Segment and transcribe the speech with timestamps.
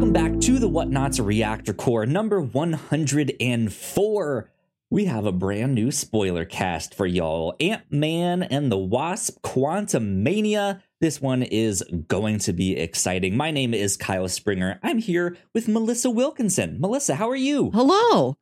[0.00, 4.50] welcome back to the Whatnauts Reactor Corps number 104.
[4.88, 10.80] We have a brand new spoiler cast for y'all Ant Man and the Wasp Quantumania.
[11.02, 13.36] This one is going to be exciting.
[13.36, 14.80] My name is Kyle Springer.
[14.82, 16.80] I'm here with Melissa Wilkinson.
[16.80, 17.70] Melissa, how are you?
[17.74, 18.38] Hello.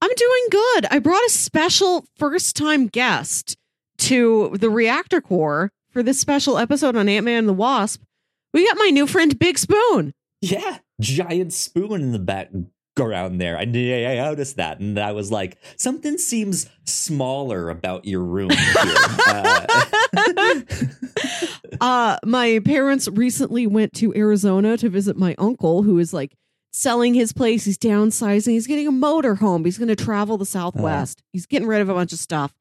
[0.00, 0.86] I'm doing good.
[0.92, 3.56] I brought a special first time guest
[3.98, 8.00] to the reactor corps for this special episode on Ant Man and the Wasp.
[8.54, 10.14] We got my new friend Big Spoon.
[10.40, 13.58] Yeah, giant spoon in the background there.
[13.58, 18.50] I, I noticed that, and I was like, something seems smaller about your room.
[19.32, 19.66] Uh,
[21.80, 26.34] uh, my parents recently went to Arizona to visit my uncle, who is like
[26.72, 27.64] selling his place.
[27.64, 28.52] He's downsizing.
[28.52, 29.64] He's getting a motor home.
[29.64, 31.22] He's going to travel the Southwest.
[31.32, 32.52] He's getting rid of a bunch of stuff.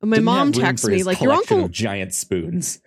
[0.00, 2.80] And my mom texts me like, "Your uncle." giant spoons.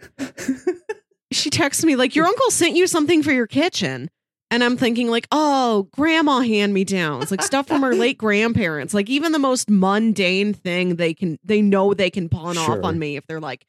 [1.32, 4.10] she texts me like, "Your uncle sent you something for your kitchen."
[4.52, 8.94] And I'm thinking like, "Oh, grandma hand me downs, like stuff from her late grandparents.
[8.94, 12.78] Like even the most mundane thing they can they know they can pawn Sure.
[12.80, 13.66] off on me if they're like,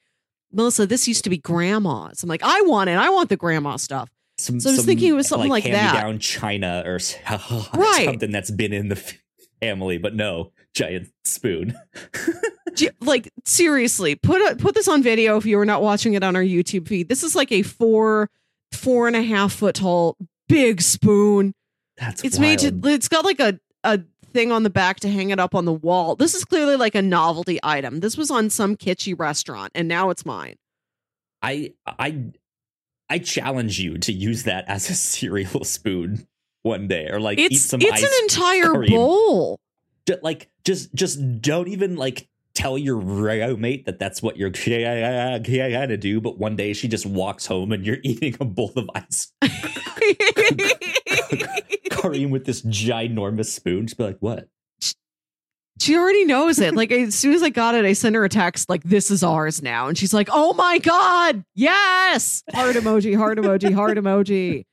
[0.52, 2.94] "Melissa, this used to be grandma's." I'm like, "I want it.
[2.96, 5.70] I want the grandma stuff." Some, So I was thinking it was something like that.
[5.74, 6.98] hand-me-down china or
[7.74, 8.04] Right.
[8.06, 8.97] something that's been in the
[9.60, 11.76] family, but no giant spoon.
[13.02, 16.36] Like seriously put a, put this on video if you are not watching it on
[16.36, 18.30] our youtube feed this is like a four
[18.72, 20.16] four and a half foot tall
[20.50, 21.54] big spoon.
[21.96, 24.00] That's it's made to it's got like a a
[24.32, 26.16] thing on the back to hang it up on the wall.
[26.16, 28.00] This is clearly like a novelty item.
[28.00, 30.56] This was on some kitschy restaurant and now it's mine.
[31.42, 32.32] I I
[33.08, 36.26] I challenge you to use that as a cereal spoon
[36.62, 38.90] one day, or like eat some it's an entire cream.
[38.90, 39.60] bowl.
[40.22, 46.20] Like just just don't even like tell your roommate that that's what you're gonna do
[46.20, 49.32] but one day she just walks home and you're eating a bowl of ice
[51.90, 54.48] cream with this ginormous spoon just be like what
[55.80, 56.75] She already knows it.
[56.75, 59.22] Like as soon as I got it, I sent her a text like, "This is
[59.22, 64.64] ours now," and she's like, "Oh my god, yes!" Heart emoji, heart emoji, heart emoji.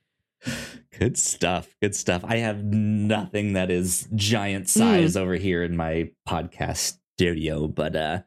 [0.99, 5.21] good stuff good stuff i have nothing that is giant size mm.
[5.21, 6.97] over here in my podcast
[7.27, 8.19] studio but uh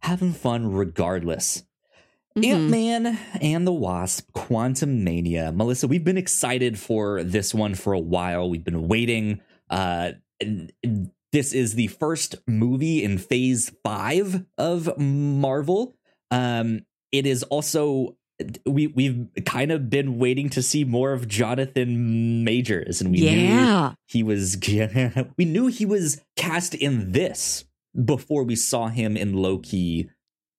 [0.00, 1.62] having fun regardless
[2.36, 2.44] Mhm.
[2.44, 5.54] Ant Man and the Wasp, Quantumania.
[5.56, 8.50] Melissa, we've been excited for this one for a while.
[8.50, 9.40] We've been waiting.
[9.70, 10.10] Uh,
[11.32, 15.94] this is the first movie in phase five of Marvel.
[16.30, 18.18] Um, it is also
[18.66, 23.30] we we've kind of been waiting to see more of Jonathan Majors, and we knew
[23.30, 24.58] yeah, he was
[25.38, 27.64] we knew he was cast in this
[28.04, 30.10] before we saw him in Loki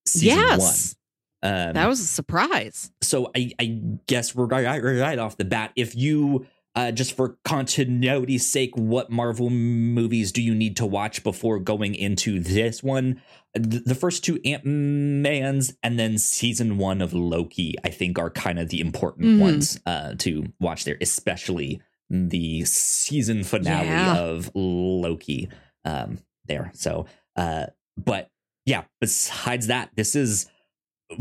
[0.06, 0.96] season yes,
[1.42, 1.52] one.
[1.52, 2.92] Um, that was a surprise.
[3.02, 3.66] so I, I
[4.08, 5.72] guess we're right, right off the bat.
[5.76, 11.24] If you uh, just for continuity's sake, what Marvel movies do you need to watch
[11.24, 13.20] before going into this one?
[13.56, 18.60] The first two Ant Mans and then season one of Loki, I think, are kind
[18.60, 19.40] of the important Mhm.
[19.40, 21.82] ones uh, to watch there, especially
[22.12, 24.18] the season finale Yeah.
[24.18, 25.50] of Loki.
[25.84, 27.06] Um, there, so
[27.38, 27.68] uh,
[27.98, 28.30] but
[28.66, 28.84] yeah.
[29.00, 30.50] Besides that, this is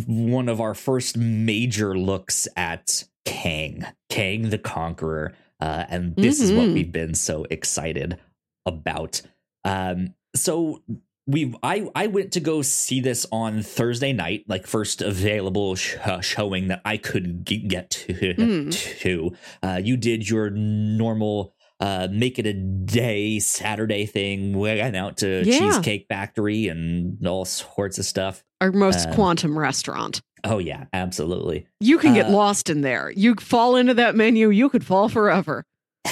[0.07, 6.53] one of our first major looks at Kang, Kang the Conqueror, uh, and this is
[6.53, 6.75] what Mhm.
[6.75, 8.19] we've been so excited
[8.67, 9.23] about.
[9.65, 10.83] Um, so
[11.29, 15.97] we, I, I went to go see this on Thursday night, like first available sh-
[16.05, 18.13] uh, showing that I could get to.
[18.13, 18.73] Mm.
[19.01, 19.33] to.
[19.63, 21.53] Uh, you did your normal.
[21.79, 24.53] Uh, make it a day Saturday thing.
[24.55, 25.59] We went out to Yeah.
[25.59, 28.43] Cheesecake Factory and all sorts of stuff.
[28.63, 30.23] Our most Um, quantum restaurant.
[30.43, 31.67] Oh yeah, absolutely.
[31.81, 33.11] You can get uh, lost in there.
[33.11, 35.65] You fall into that menu, you could fall forever.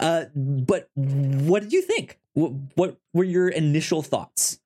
[0.00, 2.18] uh, but what did you think?
[2.32, 4.58] What, what were your initial thoughts?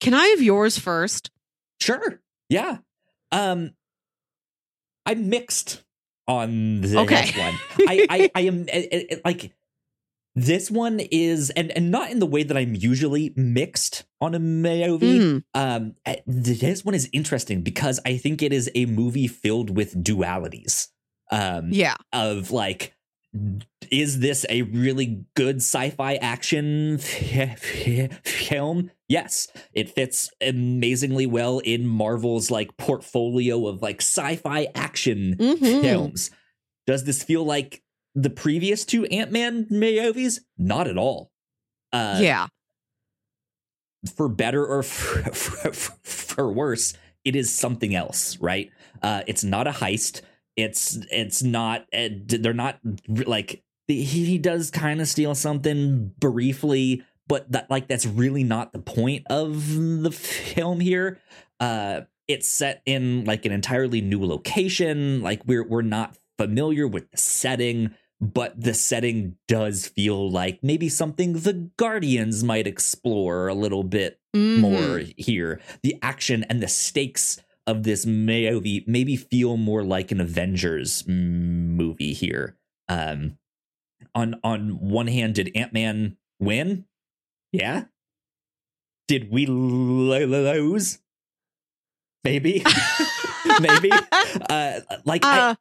[0.00, 1.30] Can I have yours first?
[1.80, 2.20] Sure.
[2.48, 2.78] Yeah.
[3.32, 3.72] Um,
[5.06, 5.82] I'm mixed
[6.30, 7.30] on this Okay.
[7.38, 7.54] one.
[7.88, 9.52] I, I, I am eh, eh, eh, like
[10.36, 14.38] this one is, and and not in the way that I'm usually mixed on a
[14.38, 15.18] movie.
[15.18, 15.42] Mm.
[15.54, 15.94] Um,
[16.26, 20.88] this one is interesting because I think it is a movie filled with dualities.
[21.32, 21.96] Um, Yeah.
[22.12, 22.94] of like
[23.90, 32.50] is this a really good sci-fi action film yes it fits amazingly well in marvel's
[32.50, 35.80] like portfolio of like sci-fi action Mhm.
[35.80, 36.30] films
[36.88, 37.82] does this feel like
[38.16, 41.30] the previous two ant-man movies not at all
[41.92, 42.48] uh yeah.
[44.16, 45.72] for better or for, for,
[46.02, 46.94] for worse,
[47.24, 48.70] it is something else, right?
[49.02, 50.22] Uh, it's not a heist.
[50.56, 57.02] It's it's not uh, they're not like he, he does kind of steal something briefly
[57.28, 61.18] but that like that's really not the point of the film here
[61.60, 67.10] uh it's set in like an entirely new location like we're we're not familiar with
[67.10, 73.54] the setting but the setting does feel like maybe something the guardians might explore a
[73.54, 74.58] little bit Mhm.
[74.58, 80.20] more here the action and the stakes of this movie maybe feel more like an
[80.20, 82.56] avengers movie here.
[82.88, 83.38] Um
[84.14, 86.86] on on one hand did ant-man win?
[87.52, 87.84] Yeah.
[89.08, 90.98] Did we lo- lo- lose?
[92.24, 92.62] Maybe.
[93.60, 93.90] Maybe.
[94.48, 95.54] Uh like I, Uh,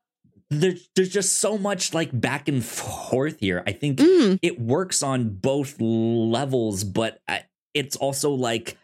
[0.49, 3.63] there's there's just so much like back and forth here.
[3.67, 8.77] I think mm, it works on both levels but I- it's also like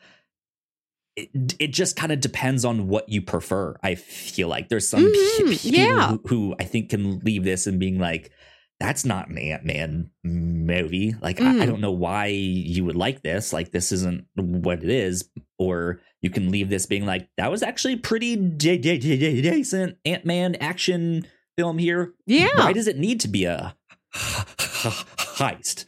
[1.15, 5.01] it, it just kind of depends on what you prefer i feel like there's some
[5.03, 6.09] Mhm, people yeah.
[6.09, 8.31] who, who i think can leave this and being like
[8.79, 11.65] that's not an ant-man movie like I, I Mm.
[11.67, 16.29] don't know why you would like this like this isn't what it is or you
[16.29, 20.55] can leave this being like that was actually pretty de- de- de- de- decent ant-man
[20.55, 21.25] action
[21.57, 22.49] film here yeah.
[22.57, 23.75] why does it need to be a
[24.13, 25.85] heist?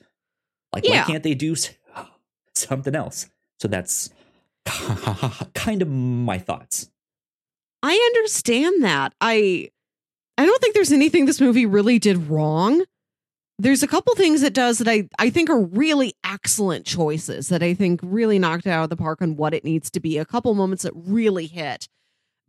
[0.73, 1.01] Like, Yeah.
[1.01, 1.55] why can't they do
[2.55, 3.27] something else?
[3.59, 4.09] So that's
[5.53, 6.89] kind of my thoughts.
[7.83, 9.13] I understand that.
[9.21, 9.69] I
[10.37, 12.83] I don't think there's anything this movie really did wrong.
[13.59, 17.63] There's a couple things it does that I I think are really excellent choices that
[17.63, 20.17] I think really knocked it out of the park on what it needs to be.
[20.17, 21.87] A couple moments that really hit.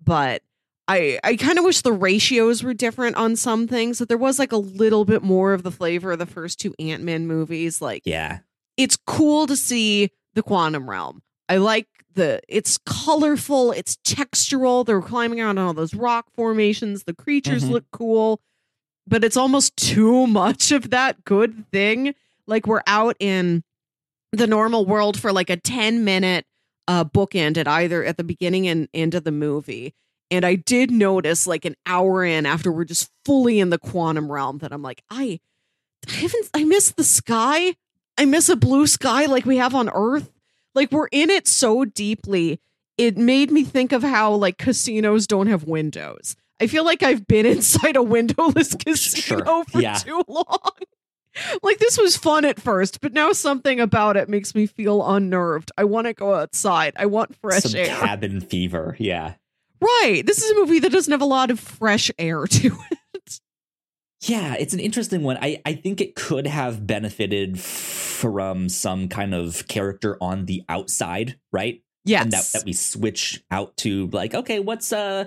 [0.03, 0.43] But
[0.87, 4.39] I I kind of wish the ratios were different on some things that there was
[4.39, 8.03] like a little bit more of the flavor of the first two Ant-Man movies like
[8.05, 8.41] Yeah.
[8.77, 11.23] it's cool to see the quantum realm.
[11.49, 14.85] I like the it's colorful, it's textural.
[14.85, 17.05] They're climbing around on all those rock formations.
[17.05, 17.71] The creatures Mhm.
[17.71, 18.41] look cool,
[19.07, 22.15] but it's almost too much of that good thing.
[22.47, 23.63] Like we're out in
[24.33, 26.45] the normal world for like a 10 minute
[26.87, 29.95] uh bookend at either at the beginning and end of the movie.
[30.31, 34.31] And I did notice like an hour in after we're just fully in the quantum
[34.31, 35.41] realm that I'm like, I
[36.09, 37.75] I haven't I miss the sky.
[38.17, 40.31] I miss a blue sky like we have on Earth.
[40.75, 42.61] Like we're in it so deeply.
[42.97, 46.37] It made me think of how like casinos don't have windows.
[46.61, 49.65] I feel like I've been inside a windowless casino Sure.
[49.67, 49.95] for Yeah.
[49.95, 50.71] too long.
[51.63, 55.71] like this was fun at first, but now something about it makes me feel unnerved.
[55.79, 56.95] I want to go outside.
[56.97, 57.87] I want fresh Some air.
[57.87, 58.97] cabin fever.
[58.99, 59.35] Yeah.
[59.81, 60.23] right.
[60.27, 62.99] This is a movie that doesn't have a lot of fresh air to it.
[64.23, 65.39] Yeah, it's an interesting one.
[65.41, 71.39] I, I think it could have benefited from some kind of character on the outside,
[71.53, 71.83] right?
[72.05, 72.23] Yes.
[72.25, 75.27] and that, that we switch out to like okay what's uh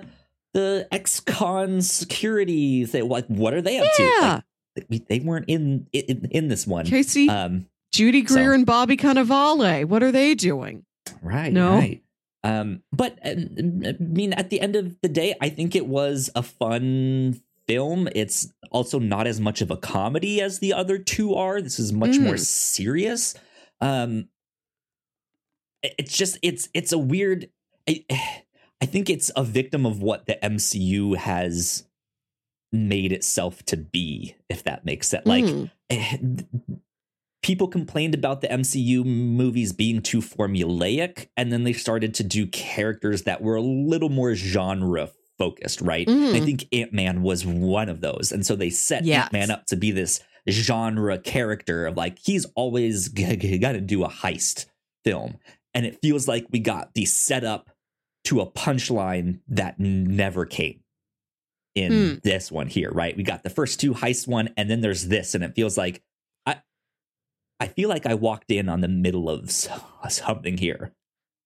[0.53, 4.41] the ex-con security thing like what are they up to yeah.
[4.89, 8.97] like, they weren't in, in in this one Casey, um Judy so- Greer and Bobby
[8.97, 9.85] Cannavale.
[9.85, 10.83] What are they doing?
[11.21, 11.73] right No.
[11.75, 12.01] right
[12.43, 13.35] um but i
[13.99, 18.51] mean at the end of the day i think it was a fun film it's
[18.71, 22.17] also not as much of a comedy as the other two are this is much
[22.19, 22.39] more Mm.
[22.39, 23.35] serious
[23.79, 24.27] um
[25.83, 27.49] it's just it's it's a weird
[27.89, 28.05] I,
[28.81, 31.87] I think it's a victim of what the MCU has
[32.71, 35.71] made itself to be if that makes sense like Mm.
[35.89, 36.17] eh,
[37.43, 42.47] people complained about the MCU movies being too formulaic and then they started to do
[42.47, 45.09] characters that were a little more genre
[45.41, 46.35] focused right Mm.
[46.35, 49.23] i think ant-man was one of those and so they set Yes.
[49.23, 53.07] ant-man up to be this genre character of like he's always
[53.65, 54.65] got to do a heist
[55.03, 55.37] film
[55.73, 57.69] and it feels like we got the setup
[58.25, 60.79] to a punchline that never came
[61.73, 62.13] in Hmm.
[62.23, 65.33] this one here right we got the first two heist one and then there's this
[65.35, 66.03] and it feels like
[66.45, 66.57] i
[67.59, 69.49] i feel like i walked in on the middle of
[70.09, 70.91] something here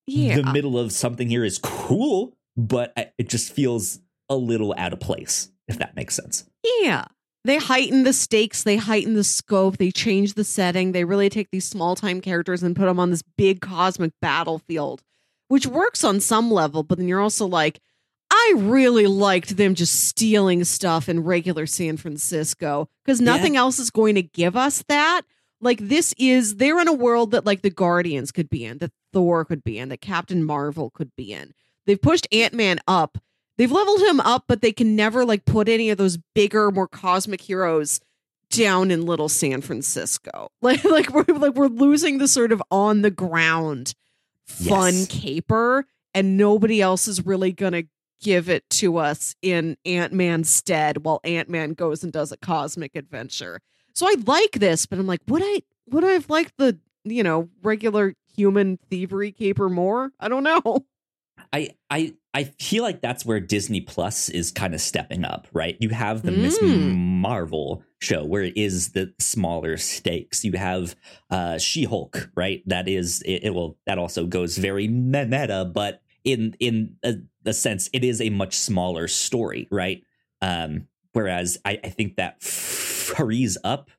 [0.07, 0.37] Yeah.
[0.41, 4.93] the middle of something here is cool but I- it just feels a little out
[4.93, 6.45] of place if that makes sense
[6.81, 7.05] Yeah.
[7.43, 10.93] They heighten the stakes, they heighten the scope, they change the setting.
[10.93, 15.03] They really take these small time characters and put them on this big cosmic battlefield,
[15.47, 17.79] which works on some level, but then you're also like,
[18.31, 23.25] I really liked them just stealing stuff in regular San Francisco because Yeah.
[23.25, 25.21] nothing else is going to give us that.
[25.61, 28.91] Like, this is, they're in a world that, like, the Guardians could be in, that
[29.13, 31.53] Thor could be in, that Captain Marvel could be in.
[31.85, 33.17] They've pushed Ant Man up
[33.57, 36.87] They've leveled him up, but they can never like put any of those bigger, more
[36.87, 38.01] cosmic heroes
[38.49, 40.49] down in little San Francisco.
[40.61, 43.93] Like like we're like we're losing the sort of on the ground
[44.45, 45.07] fun Yes.
[45.07, 47.83] caper, and nobody else is really gonna
[48.21, 52.37] give it to us in Ant Man's stead while Ant Man goes and does a
[52.37, 53.61] cosmic adventure.
[53.93, 57.23] So I like this, but I'm like, would I would I have liked the you
[57.23, 60.11] know regular human thievery caper more?
[60.19, 60.85] I don't know.
[61.53, 65.77] I I I feel like that's where Disney Plus is kind of stepping up, right?
[65.79, 66.95] You have the Miss Mm.
[66.95, 70.43] Marvel show where it is the smaller stakes.
[70.43, 70.95] You have
[71.29, 72.61] uh She-Hulk, right?
[72.67, 77.15] That is it, it will that also goes very meta, but in in a,
[77.45, 80.03] a sense it is a much smaller story, right?
[80.41, 83.89] Um whereas I, I think that frees up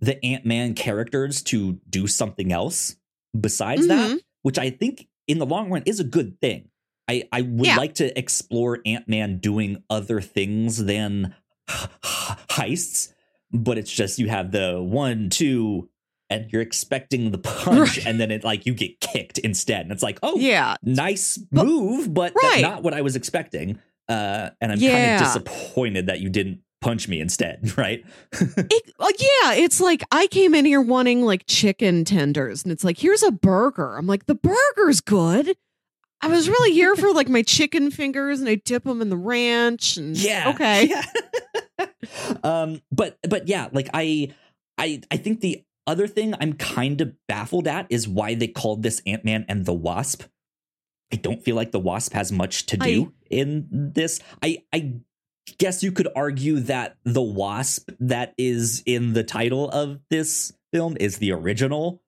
[0.00, 2.96] the Ant-Man characters to do something else
[3.38, 6.68] besides that, which I think in the long run is a good thing.
[7.08, 7.76] I, I would Yeah.
[7.76, 11.34] like to explore Ant Man doing other things than
[11.68, 13.12] heists,
[13.52, 15.88] but it's just you have the one, two,
[16.30, 18.06] and you're expecting the punch, Right.
[18.06, 19.82] and then it like you get kicked instead.
[19.82, 20.76] And it's like, oh, Yeah.
[20.82, 22.62] nice But- move, but Right.
[22.62, 23.78] not what I was expecting.
[24.08, 25.18] Uh, and I'm Yeah.
[25.18, 28.04] kind of disappointed that you didn't punch me instead, right?
[28.32, 32.84] It, like, yeah, it's like I came in here wanting like chicken tenders, and it's
[32.84, 33.96] like, here's a burger.
[33.96, 35.56] I'm like, the burger's good.
[36.24, 39.16] I was really here for like my chicken fingers, and I dip them in the
[39.16, 39.96] ranch.
[39.96, 40.50] And Yeah.
[40.54, 41.86] okay, Yeah.
[42.42, 44.32] um, but but yeah, like I
[44.78, 48.82] I I think the other thing I'm kind of baffled at is why they called
[48.82, 50.22] this Ant Man and the Wasp.
[51.12, 54.20] I don't feel like the Wasp has much to do in this.
[54.42, 54.94] I I
[55.58, 60.96] guess you could argue that the Wasp that is in the title of this film
[60.98, 62.00] is the original.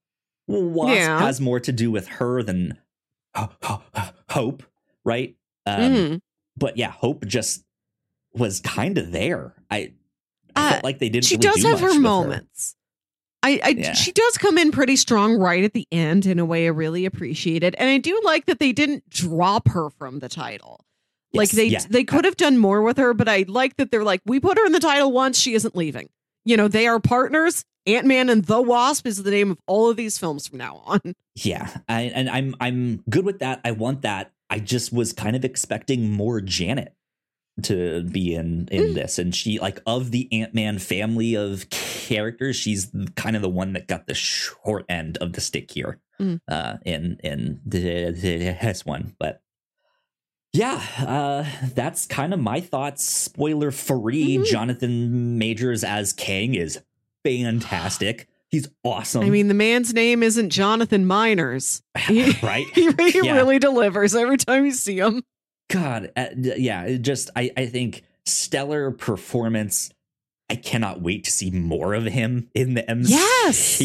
[0.48, 1.18] Wasp Yeah.
[1.20, 2.78] has more to do with her than
[4.30, 4.62] Hope,
[5.04, 5.36] right?
[5.66, 6.20] Um, Mhm.
[6.56, 7.64] but yeah, Hope just
[8.34, 9.54] was kind of there.
[9.70, 9.92] I,
[10.54, 11.24] I Uh, felt like they didn't.
[11.24, 12.76] she really does do have her moments.
[13.42, 13.92] I, I Yeah.
[13.94, 17.04] she does come in pretty strong right at the end in a way I really
[17.06, 20.84] appreciated, and I do like that they didn't drop her from the title.
[21.32, 21.80] Like they yeah.
[21.90, 24.56] they could have done more with her, but I like that they're like we put
[24.58, 26.08] her in the title once, she isn't leaving.
[26.46, 27.62] You know, they are partners.
[27.86, 30.82] Ant Man and the Wasp is the name of all of these films from now
[30.86, 31.00] on.
[31.38, 33.60] Yeah, I, and I'm I'm good with that.
[33.62, 34.32] I want that.
[34.48, 36.94] I just was kind of expecting more Janet
[37.64, 38.94] to be in in Mm.
[38.94, 43.50] this, and she like of the Ant Man family of characters, she's kind of the
[43.50, 45.98] one that got the short end of the stick here.
[46.18, 46.40] Mm.
[46.48, 49.42] Uh, in in this one, but
[50.56, 51.44] yeah, uh,
[51.74, 53.04] that's kind of my thoughts.
[53.04, 54.38] Spoiler free.
[54.38, 54.44] Mhm.
[54.46, 56.80] Jonathan Majors as Kang is
[57.24, 58.28] fantastic.
[58.48, 59.22] He's awesome.
[59.24, 61.82] I mean, the man's name isn't Jonathan Miners.
[61.98, 62.66] he- right?
[62.74, 63.34] He, he Yeah.
[63.34, 65.22] really delivers every time you see him.
[65.68, 69.90] God, uh, yeah, it just I I think stellar performance.
[70.48, 73.80] I cannot wait to see more of him in the MCU Yes.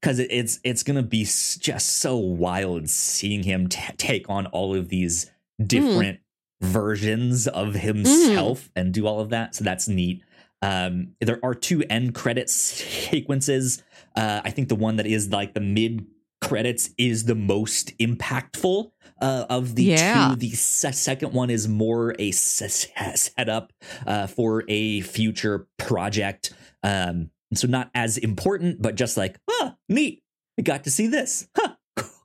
[0.00, 4.90] because it's it's gonna be just so wild seeing him t- take on all of
[4.90, 5.28] these
[5.64, 6.20] different
[6.60, 9.54] versions of himself and do all of that.
[9.54, 10.22] So that's neat.
[10.62, 13.82] Um, there are two end credits sequences.
[14.14, 16.06] Uh, I think the one that is like the mid
[16.40, 18.90] credits is the most impactful
[19.20, 20.30] uh, of the Yeah.
[20.30, 20.36] two.
[20.36, 23.72] The se- second one is more a s- setup
[24.06, 26.52] uh, for a future project.
[26.82, 30.22] Um, so not as important, but just like, huh, neat.
[30.58, 31.48] I got to see this.
[31.56, 31.74] Huh,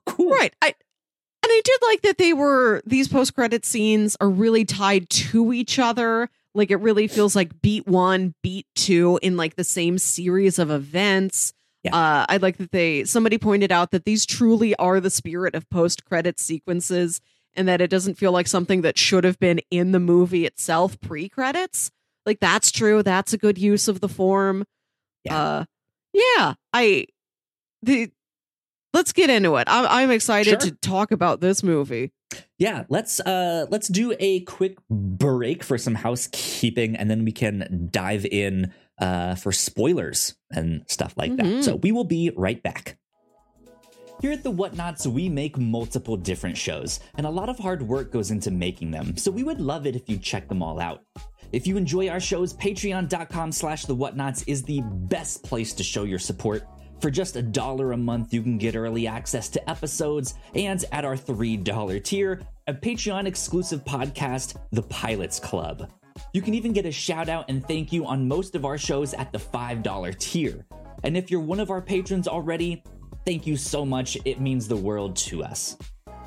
[0.06, 0.30] cool.
[0.30, 0.54] Right.
[0.62, 0.74] I
[1.50, 5.78] I did like that they were these post credit scenes are really tied to each
[5.78, 6.28] other.
[6.54, 10.70] Like it really feels like beat one, beat two in like the same series of
[10.70, 11.52] events.
[11.84, 11.94] Yeah.
[11.94, 15.68] Uh, I like that they somebody pointed out that these truly are the spirit of
[15.70, 17.20] post credit sequences
[17.54, 21.00] and that it doesn't feel like something that should have been in the movie itself
[21.00, 21.90] pre credits.
[22.26, 23.02] Like that's true.
[23.02, 24.64] That's a good use of the form.
[25.24, 25.38] Yeah.
[25.38, 25.64] Uh,
[26.12, 26.54] yeah.
[26.72, 27.06] I
[27.82, 28.10] the
[28.92, 29.64] let's get into it.
[29.70, 30.70] I'm I'm excited Sure.
[30.70, 32.12] to talk about this movie.
[32.58, 37.88] yeah let's uh let's do a quick break for some housekeeping and then we can
[37.90, 41.64] dive in uh for spoilers and stuff like that Mhm.
[41.64, 42.98] so we will be right back
[44.20, 48.10] here at the Whatnauts, we make multiple different shows, and a lot of hard work
[48.10, 51.04] goes into making them, so we would love it if you check them all out.
[51.52, 56.02] If you enjoy our shows, patreon.com slash the whatnauts is the best place to show
[56.02, 56.64] your support.
[57.00, 61.04] For just a dollar a month, you can get early access to episodes, and at
[61.04, 65.92] our $3 tier, a Patreon exclusive podcast, The Pilots Club.
[66.32, 69.14] You can even get a shout out and thank you on most of our shows
[69.14, 70.66] at the $5 tier.
[71.04, 72.82] And if you're one of our patrons already,
[73.24, 74.18] thank you so much.
[74.24, 75.76] It means the world to us.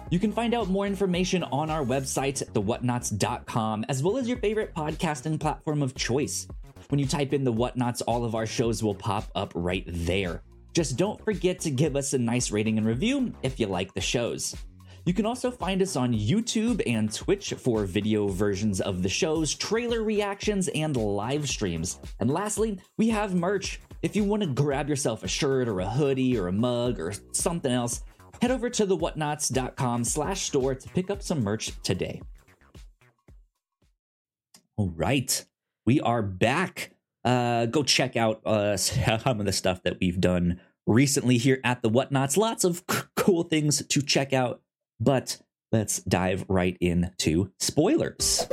[0.09, 4.73] You can find out more information on our website, thewhatnauts.com, as well as your favorite
[4.73, 6.47] podcasting platform of choice.
[6.87, 10.41] When you type in the Whatnauts, all of our shows will pop up right there.
[10.73, 14.01] Just don't forget to give us a nice rating and review if you like the
[14.01, 14.55] shows.
[15.05, 19.55] You can also find us on YouTube and Twitch for video versions of the shows,
[19.55, 21.99] trailer reactions, and live streams.
[22.19, 23.81] And lastly, we have merch.
[24.03, 27.13] If you want to grab yourself a shirt or a hoodie or a mug or
[27.31, 28.03] something else,
[28.41, 32.21] head over to thewhatnauts.com slash store to pick up some merch today.
[34.77, 35.45] All right,
[35.85, 36.91] we are back.
[37.23, 41.81] Uh, go check out uh, some of the stuff that we've done recently here at
[41.81, 42.37] the Whatnauts.
[42.37, 44.61] Lots of c- cool things to check out,
[44.99, 45.39] but
[45.71, 48.47] let's dive right into spoilers.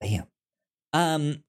[0.00, 0.24] Bam.
[0.92, 1.42] Um,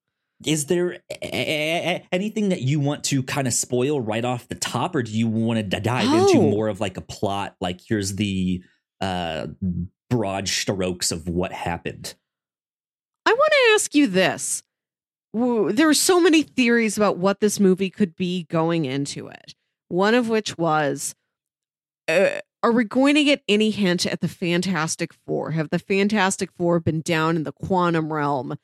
[0.46, 4.56] is there a- a- anything that you want to kind of spoil right off the
[4.56, 6.50] top, or do you want to dive into Oh.
[6.50, 7.56] more of like a plot?
[7.62, 8.64] Like, here's the
[9.02, 9.48] uh
[10.10, 12.16] broad strokes of what happened.
[13.66, 14.64] I want to ask you this.
[15.34, 19.54] There are so many theories about what this movie could be going into it.
[19.90, 21.14] One of which was
[22.08, 25.52] uh, Are we going to get any hint at the Fantastic Four?
[25.52, 28.56] Have the Fantastic Four been down in the quantum realm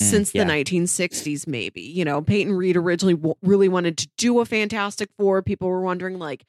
[0.00, 0.44] Mm, since yeah.
[0.44, 1.82] the 1960s, maybe?
[1.82, 5.42] You know, Peyton Reed originally w- really wanted to do a Fantastic Four.
[5.42, 6.46] People were wondering, like,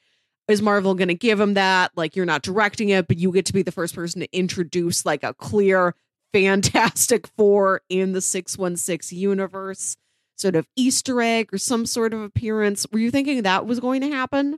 [0.48, 1.92] is Marvel going to give him that?
[1.98, 5.06] Like, you're not directing it, but you get to be the first person to introduce
[5.06, 5.96] like a clear
[6.34, 9.98] Fantastic Four in the 616 universe,
[10.38, 12.86] sort of Easter egg or some sort of appearance.
[12.92, 14.58] Were you thinking that was going to happen?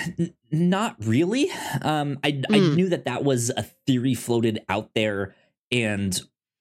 [0.51, 1.49] Not really.
[1.81, 2.75] Um, I I Mm.
[2.75, 5.35] knew that that was a theory floated out there,
[5.71, 6.19] and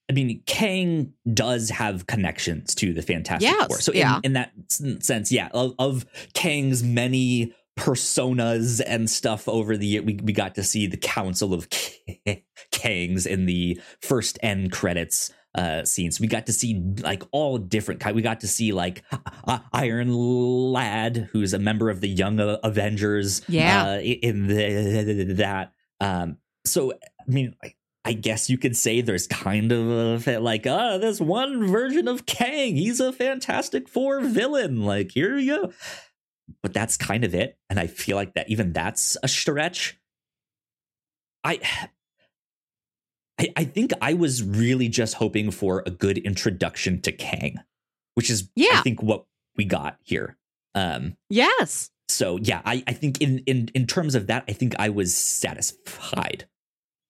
[0.08, 3.80] I mean, Kang does have connections to the Fantastic Yes, Four.
[3.80, 4.20] So in, yeah.
[4.22, 10.18] in that sense, yeah, of, of Kang's many personas and stuff over the year, we
[10.22, 15.82] we got to see the Council of K- Kangs in the first end credits uh
[15.86, 19.02] scenes we got to see like all different kind we got to see like
[19.46, 23.92] uh, iron lad who's a member of the young uh, avengers Yeah.
[23.94, 27.72] uh, in the that um so i mean I,
[28.04, 32.26] I guess you could say there's kind of a, like uh this one version of
[32.26, 35.72] kang he's a fantastic four villain like here you go
[36.62, 39.98] but that's kind of it and i feel like that even that's a stretch
[41.44, 41.58] i
[43.38, 47.56] I, I think I was really just hoping for a good introduction to Kang,
[48.14, 48.78] which is yeah.
[48.78, 50.38] I think what we got here.
[50.74, 51.90] Um, Yes.
[52.08, 55.14] so yeah, I, I think in, in in terms of that, I think I was
[55.14, 56.46] satisfied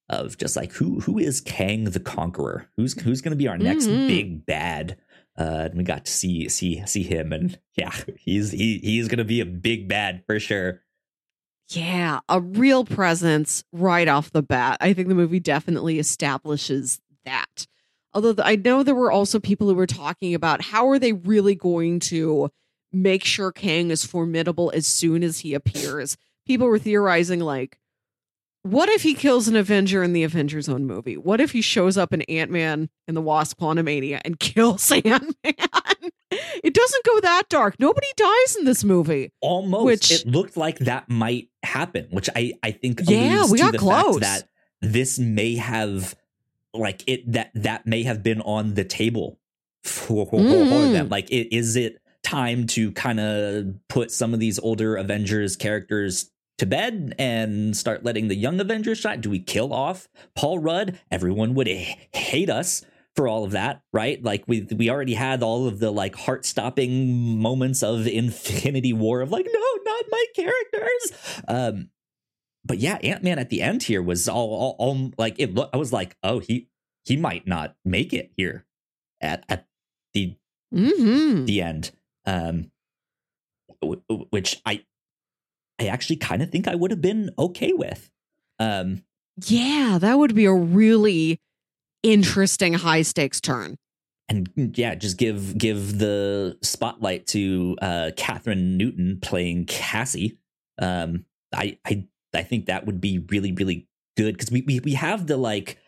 [0.09, 2.67] of just like who who is Kang the Conqueror?
[2.77, 4.09] Who's who's gonna be our next Mhm.
[4.09, 4.99] big bad?
[5.39, 9.25] Uh, and we got to see see see him, and yeah, he's he he's gonna
[9.25, 10.83] be a big bad for sure.
[11.69, 14.79] Yeah, a real presence right off the bat.
[14.81, 17.67] I think the movie definitely establishes that.
[18.15, 21.13] Although th- I know there were also people who were talking about how are they
[21.13, 22.51] really going to
[22.93, 26.17] make sure Kang is formidable as soon as he appears.
[26.47, 27.79] People were theorizing like
[28.67, 31.17] what if he kills an Avenger in the Avengers own movie?
[31.17, 35.55] What if he shows up in Ant-Man and the Wasp Quantumania and kills Ant-Man?
[36.63, 37.77] it doesn't go that dark.
[37.79, 39.33] Nobody dies in this movie.
[39.41, 43.65] almost Which- it looked like that might happen which i i think Yeah, we to
[43.65, 44.19] got the close.
[44.21, 44.49] fact that
[44.93, 46.15] this may have
[46.73, 49.39] like it that that may have been on the table
[49.83, 50.93] for, Mhm.
[50.93, 55.57] them like it, is it time to kind of put some of these older avengers
[55.57, 60.59] characters to bed and start letting the young avengers shine do we kill off paul
[60.59, 64.23] rudd everyone would hate us for all of that, right?
[64.23, 69.23] Like we we already had all of the like heart stopping moments of Infinity War
[69.23, 71.43] of like, no, not my characters.
[71.49, 71.89] Um,
[72.63, 75.55] but yeah, Ant Man at the end here was all, all, all like it.
[75.55, 76.69] Look, I was like, oh, he
[77.07, 78.67] he might not make it here
[79.23, 79.67] at at
[80.13, 80.37] the
[80.75, 81.47] Mhm.
[81.47, 81.93] the end.
[82.27, 82.71] Um,
[83.81, 84.85] w- w- which I
[85.79, 88.11] I actually kind of think I would have been okay with.
[88.59, 89.05] Um,
[89.45, 91.41] Yeah, that would be a really
[92.03, 93.77] interesting high stakes turn.
[94.29, 100.39] and yeah, just give give the spotlight to uh Kathryn Newton playing Cassie.
[100.79, 103.87] Um I I I think that would be really really
[104.17, 105.79] good because we, we we have the like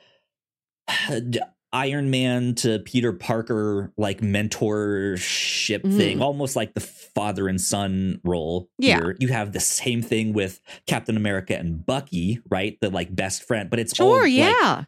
[1.73, 6.23] Iron Man to Peter Parker like mentorship thing, Mhm.
[6.23, 8.69] almost like the father and son role.
[8.79, 8.97] Yeah.
[8.99, 9.17] here.
[9.21, 12.79] you have the same thing with Captain America and Bucky, right?
[12.81, 14.85] The like best friend, but it's Sure, all like, yeah.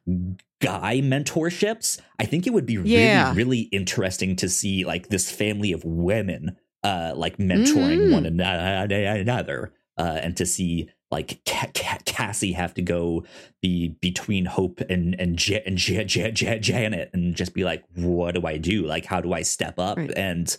[0.62, 3.28] guy mentorships i think it would be Yeah.
[3.30, 8.12] really really interesting to see like this family of women uh like mentoring Mhm.
[8.12, 13.24] one another uh and to see like Ca- Ca- cassie have to go
[13.62, 17.84] be between hope and and, Ja- and Ja- Ja- Ja- janet and just be like
[17.94, 20.12] what do i do like how do i step up Right.
[20.16, 20.56] and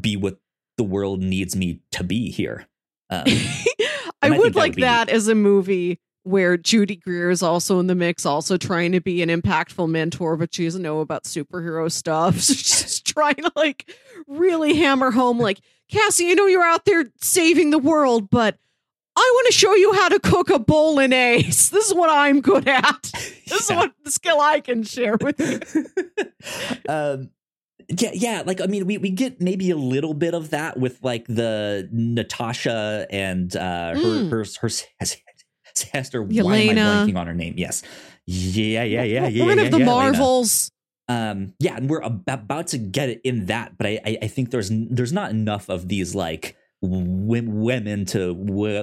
[0.00, 0.38] be what
[0.76, 2.66] the world needs me to be here
[3.10, 3.24] um,
[4.22, 7.86] I would think like be that as a movie where Judy Greer is also in
[7.86, 11.92] the mix, also trying to be an impactful mentor, but she doesn't know about superhero
[11.92, 12.36] stuff.
[12.40, 13.94] So she's just trying to like
[14.26, 15.60] really hammer home, like,
[15.90, 18.56] Cassie, you know you're out there saving the world, but
[19.16, 21.44] I want to show you how to cook a bolognese.
[21.74, 23.10] This is what I'm good at.
[23.46, 25.60] This is what the skill I can share with you.
[26.88, 27.30] um
[28.00, 30.98] yeah yeah like i mean we, we get maybe a little bit of that with
[31.02, 34.30] like the natasha and uh her Mm.
[34.30, 34.68] her her,
[35.74, 37.82] sister why am i blanking on her name yes
[38.26, 39.86] yeah yeah yeah yeah One yeah, of the yeah, Yelena.
[39.86, 40.70] Marvels.
[41.08, 44.26] um yeah and we're ab- about to get it in that but i i, I
[44.28, 48.30] think there's there's not enough of these like women to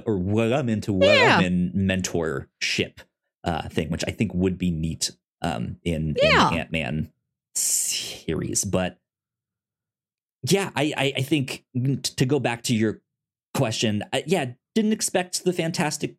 [0.05, 1.37] or women to Yeah.
[1.37, 2.99] women mentorship
[3.43, 5.11] uh thing which i think would be neat
[5.41, 6.51] um in, Yeah.
[6.51, 7.11] in ant-man
[7.55, 8.99] series but
[10.49, 13.01] yeah i i, I think t- to go back to your
[13.53, 16.15] question uh, yeah didn't expect the fantastic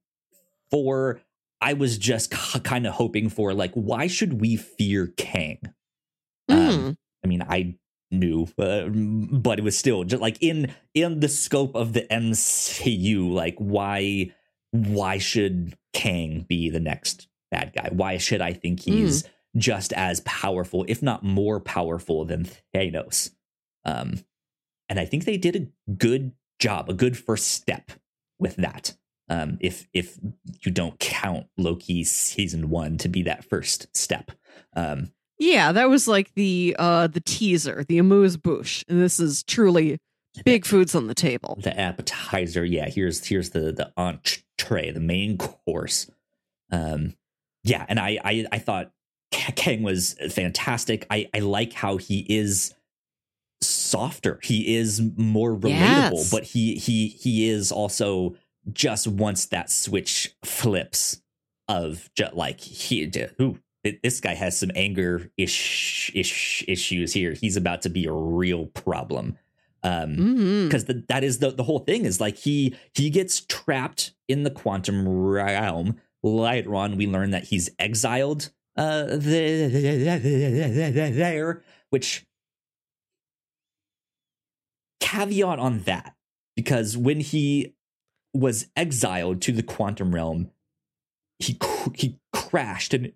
[0.71, 1.21] four
[1.61, 2.31] i was just
[2.64, 5.59] kind of hoping for like why should we fear kang
[6.49, 6.97] um, Mm.
[7.25, 7.77] I mean, I
[8.12, 13.33] knew, uh, but it was still just like in in the scope of the MCU.
[13.33, 14.33] Like, why
[14.70, 17.88] why should Kang be the next bad guy?
[17.92, 19.25] Why should I think he's
[19.57, 23.31] just as powerful, if not more powerful, than Thanos?
[23.85, 24.25] Um,
[24.88, 27.92] and I think they did a good job, a good first step
[28.38, 28.94] with that.
[29.29, 30.18] Um, if if
[30.61, 34.31] you don't count Loki season one to be that first step.
[34.75, 39.42] Um, Yeah, that was like the uh the teaser, the amuse bouche, and this is
[39.42, 39.98] truly
[40.44, 41.59] big foods on the table.
[41.62, 46.11] the appetizer yeah here's here's the the entree the main course
[46.70, 47.14] um
[47.64, 48.92] yeah and i i, I thought
[49.31, 52.72] kang was fantastic i i like how he is
[53.61, 56.31] softer he is more relatable Yes.
[56.31, 58.35] but he he he is also
[58.72, 61.20] just once that switch flips
[61.68, 67.33] of just like he who this guy has some anger ish, ish issues here.
[67.33, 69.38] He's about to be a real problem.
[69.83, 74.45] Um because that is the the whole thing is like he he gets trapped in
[74.45, 76.01] the quantum realm.
[76.23, 79.68] Later on we learn that he's exiled uh there
[81.90, 82.25] which
[85.01, 86.14] caveat on that
[86.57, 87.75] because when he
[88.33, 90.51] was exiled to the quantum realm
[91.38, 91.59] he
[91.95, 93.12] he crashed and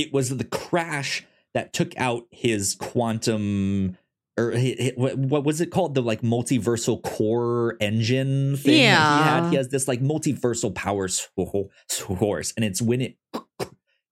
[0.00, 3.96] it was the crash that took out his quantum
[4.38, 4.54] or
[4.96, 5.94] what, was it called?
[5.94, 9.40] The like multiversal core engine thing that he Yeah.
[9.42, 13.16] had he has this like multiversal power source and it's when it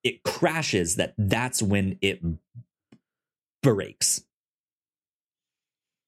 [0.04, 2.20] it crashes that that's when it
[3.62, 4.22] breaks.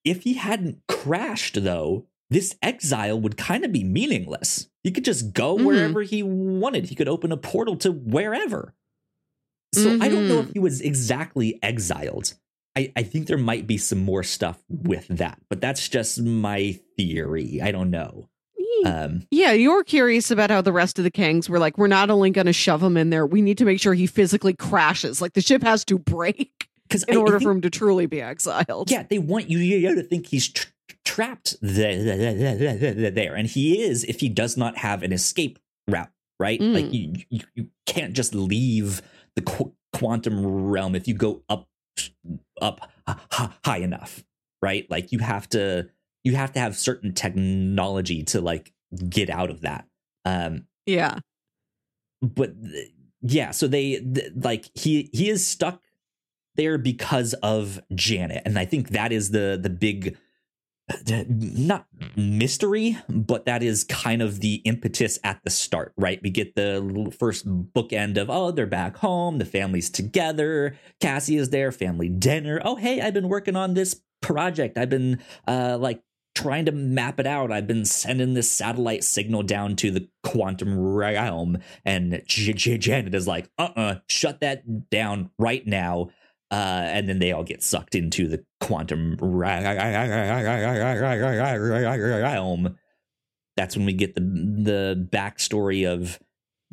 [0.05, 4.69] If he hadn't crashed though this exile would kind of be meaningless.
[4.85, 5.65] He could just go Mhm.
[5.65, 6.87] wherever he wanted.
[6.87, 8.73] He could open a portal to wherever
[9.75, 12.35] so i don't know if he was exactly exiled
[12.77, 16.79] I, I think there might be some more stuff with that, but that's just my
[16.97, 17.61] theory.
[17.61, 18.29] I don't know.
[18.87, 22.11] Um, yeah, you're curious about how the rest of the Kangs were like, we're not
[22.11, 25.21] only going to shove him in there, we need to make sure he physically crashes.
[25.21, 28.89] Like the ship has to break because in order for him to truly be exiled.
[28.89, 30.69] yeah, they want you, you to think he's tr-
[31.05, 36.09] trapped there, there, and he is if he does not have an escape route.
[36.39, 36.73] Right, Mm.
[36.75, 39.03] like you, you, you can't just leave
[39.37, 41.69] the qu- quantum realm if you go up,
[42.61, 42.91] up
[43.65, 44.25] high enough.
[44.63, 45.89] Right, like you have to,
[46.23, 48.73] you have to have certain technology to like
[49.09, 49.87] get out of that.
[50.27, 51.21] Um, Yeah.
[52.21, 52.53] but
[53.23, 55.83] yeah so they th- like he he is stuck
[56.57, 60.17] there because of janet and i think that is the the big
[61.29, 66.55] not mystery but that is kind of the impetus at the start right we get
[66.57, 72.09] the first bookend of oh they're back home the family's together cassie is there family
[72.09, 76.03] dinner oh hey i've been working on this project i've been uh like
[76.35, 77.53] trying to map it out.
[77.53, 83.51] I've been sending this satellite signal down to the quantum realm, and Janet is like,
[83.59, 86.11] "Uh, uh shut that down right now."
[86.51, 89.67] Uh, and then they all get sucked into the quantum realm.
[93.57, 96.19] That's when we get the the backstory of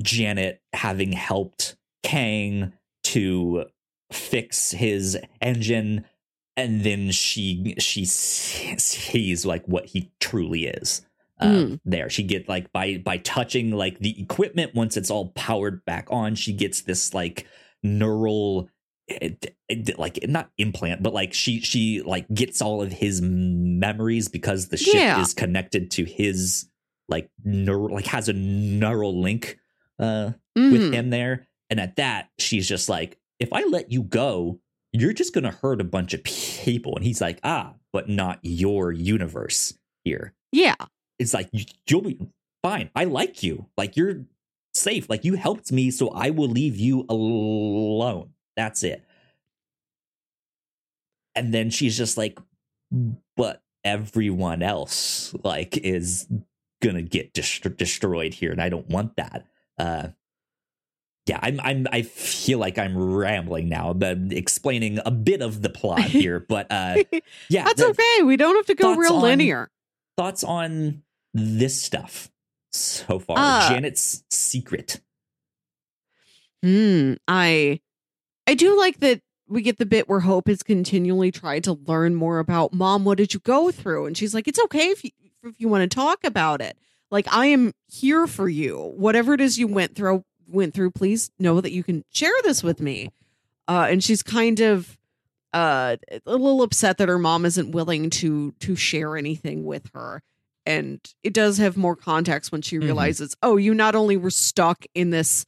[0.01, 3.65] Janet having helped Kang to
[4.11, 6.05] fix his engine
[6.55, 11.05] and then she she sees like what he truly is
[11.39, 15.85] um, there she get like by by touching like the equipment once it's all powered
[15.85, 17.45] back on she gets this like
[17.83, 18.69] neural
[19.97, 24.77] like not implant but like she she like gets all of his memories because the
[24.77, 25.21] ship Yeah.
[25.21, 26.69] is connected to his
[27.09, 29.57] like neural like has a neural link
[29.99, 30.71] uh Mhm.
[30.71, 31.47] with him there.
[31.69, 34.59] And at that, she's just like, if I let you go,
[34.93, 36.95] you're just gonna hurt a bunch of people.
[36.95, 40.33] And he's like, ah, but not your universe here.
[40.51, 40.75] Yeah.
[41.19, 41.49] It's like
[41.87, 42.17] you'll be
[42.63, 42.89] fine.
[42.95, 43.67] I like you.
[43.77, 44.25] Like you're
[44.73, 45.09] safe.
[45.09, 48.29] Like you helped me, so I will leave you alone.
[48.57, 49.01] That's it.
[51.35, 52.37] And then she's just like,
[53.37, 56.27] but everyone else like is
[56.81, 59.45] gonna get dest- destroyed here, and I don't want that.
[59.77, 60.07] Uh,
[61.27, 61.59] yeah, I'm.
[61.59, 61.87] I'm.
[61.91, 66.39] I feel like I'm rambling now, but explaining a bit of the plot here.
[66.39, 67.03] But uh,
[67.49, 68.23] yeah, That's the- okay.
[68.23, 69.69] We don't have to go real on- linear.
[70.17, 71.03] thoughts on
[71.35, 72.31] this stuff
[72.71, 73.35] so far?
[73.37, 75.01] Uh, Janet's secret.
[76.63, 77.13] Hmm.
[77.27, 77.81] I
[78.47, 82.15] I do like that we get the bit where Hope is continually trying to learn
[82.15, 83.05] more about mom.
[83.05, 84.05] What did you go through?
[84.05, 85.11] And she's like, it's okay if you
[85.43, 86.77] if you want to talk about it.
[87.11, 88.93] Like I am here for you.
[88.97, 92.63] Whatever it is you went through went through, please know that you can share this
[92.63, 93.09] with me.
[93.67, 94.97] Uh, and she's kind of
[95.53, 100.21] uh a little upset that her mom isn't willing to to share anything with her.
[100.65, 102.83] And it does have more context when she Mhm.
[102.83, 105.45] realizes, oh, you not only were stuck in this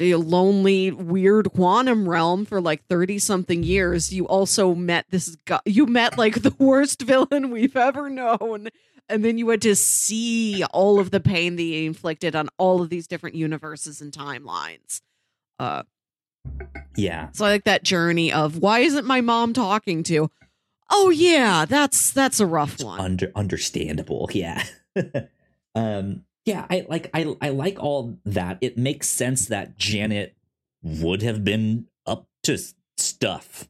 [0.00, 4.12] lonely, weird quantum realm for like 30 something years.
[4.12, 8.68] You also met this guy, you met like the worst villain we've ever known.
[9.08, 12.82] And then you had to see all of the pain that he inflicted on all
[12.82, 15.00] of these different universes and timelines.
[15.58, 15.84] Uh,
[16.96, 20.30] Yeah, so I like that journey of why isn't my mom talking to?
[20.90, 23.00] Oh yeah, that's that's a rough one.
[23.00, 24.28] under understandable.
[24.32, 24.64] Yeah.
[25.74, 26.24] um.
[26.46, 26.66] Yeah.
[26.70, 27.10] I like.
[27.12, 27.36] I.
[27.42, 28.56] I like all that.
[28.62, 30.34] It makes sense that Janet
[30.82, 32.56] would have been up to
[32.96, 33.68] stuff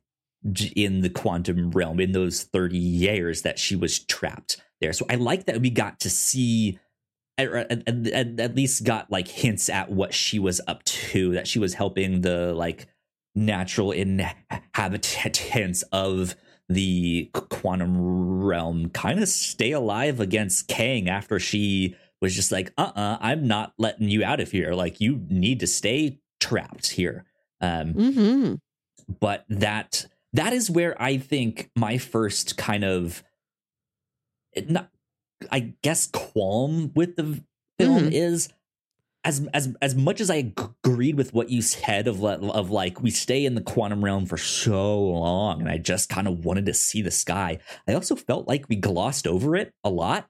[0.76, 4.92] in the quantum realm in those thirty years that she was trapped there.
[4.92, 6.78] So I like that we got to see.
[7.38, 11.32] Or at, at, at- at least got like hints at what she was up to
[11.32, 12.86] that she was helping the like
[13.34, 16.34] natural inhabitants of
[16.68, 22.92] the quantum realm kind of stay alive against Kang after she was just like, uh
[22.94, 24.72] uh-uh, uh, i am not letting you out of here.
[24.74, 27.24] Like, you need to stay trapped here.
[27.60, 28.54] Um, Mm-hmm.
[29.20, 33.22] but that that is where I think my first kind of
[34.68, 34.90] not
[35.50, 37.42] I guess qualm with the
[37.78, 38.12] film Mhm.
[38.12, 38.48] is
[39.24, 43.10] as as as much as I agreed with what you said of of like we
[43.10, 46.74] stay in the quantum realm for so long and I just kind of wanted to
[46.74, 47.58] see the sky.
[47.88, 50.28] I also felt like we glossed over it a lot.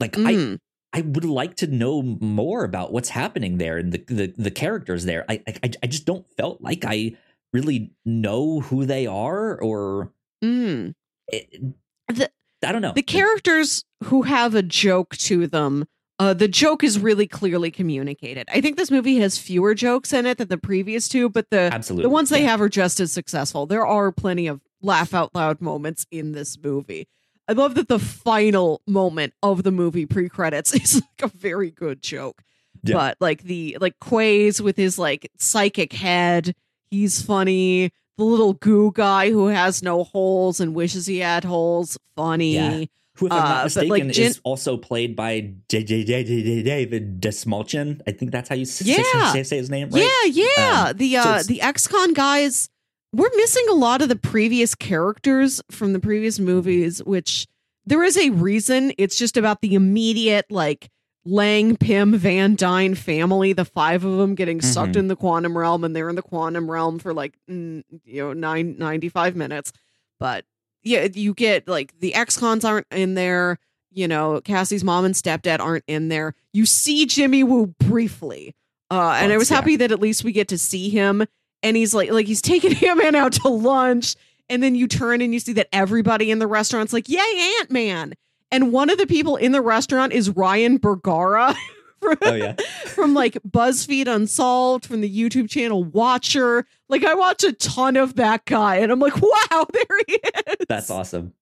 [0.00, 0.58] Like I Mm.
[0.96, 5.04] I would like to know more about what's happening there and the the, the characters
[5.04, 5.24] there.
[5.28, 7.16] I, I I just don't felt like I
[7.52, 10.12] really know who they are or
[10.44, 10.94] Mm.
[11.28, 11.62] it,
[12.08, 12.30] The-
[12.66, 12.92] I don't know.
[12.94, 15.84] the characters who have a joke to them
[16.18, 20.26] uh, the joke is really clearly communicated i think this movie has fewer jokes in
[20.26, 22.02] it than the previous two but the Absolutely.
[22.04, 22.48] the ones they yeah.
[22.50, 26.58] have are just as successful there are plenty of laugh out loud moments in this
[26.62, 27.06] movie
[27.48, 32.02] i love that the final moment of the movie pre-credits is like a very good
[32.02, 32.42] joke
[32.82, 32.94] Yeah.
[32.94, 36.54] but like the like Quaz with his like psychic head
[36.90, 41.98] he's funny the little goo guy who has no holes and wishes he had holes
[42.16, 42.84] funny Yeah.
[43.18, 48.02] Who, if I'm uh, not but, mistaken, like, Jen- is also played by David Dastmalchian.
[48.06, 49.32] I think that's how you say, Yeah.
[49.32, 50.02] say, say his name, right?
[50.02, 50.84] Yeah, yeah.
[50.90, 52.68] Um, the uh the ex-con guys
[53.12, 57.46] we're missing a lot of the previous characters from the previous movies, which
[57.86, 58.92] there is a reason.
[58.98, 60.90] It's just about the immediate like
[61.24, 64.96] Lang, Pym, Van Dyne family, the five of them getting sucked Mhm.
[65.00, 68.76] in the quantum realm, and they're in the quantum realm for like you know nine
[68.78, 69.72] ninety five minutes.
[70.20, 70.44] But
[70.84, 73.58] yeah, you get like the ex-cons aren't in there.
[73.90, 76.34] You know, Cassie's mom and stepdad aren't in there.
[76.52, 78.54] You see Jimmy Woo briefly.
[78.90, 79.56] Uh, and I Once, was yeah.
[79.56, 81.24] happy that at least we get to see him.
[81.66, 84.14] And he's like, like he's taking Ant-Man out to lunch.
[84.48, 87.70] And then you turn and you see that everybody in the restaurant's like, "Yay, Ant
[87.72, 88.14] Man!"
[88.52, 91.56] And one of the people in the restaurant is Ryan Bergara
[92.00, 92.52] from, Oh yeah.
[92.86, 96.64] from like BuzzFeed Unsolved, from the YouTube channel Watcher.
[96.88, 100.66] Like I watch a ton of that guy, and I'm like, "Wow, there he is!"
[100.68, 101.32] That's awesome.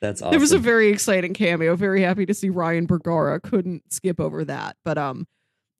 [0.00, 0.34] That's awesome.
[0.34, 1.76] It was a very exciting cameo.
[1.76, 3.38] Very happy to see Ryan Bergara.
[3.38, 4.76] Couldn't skip over that.
[4.84, 5.28] But um,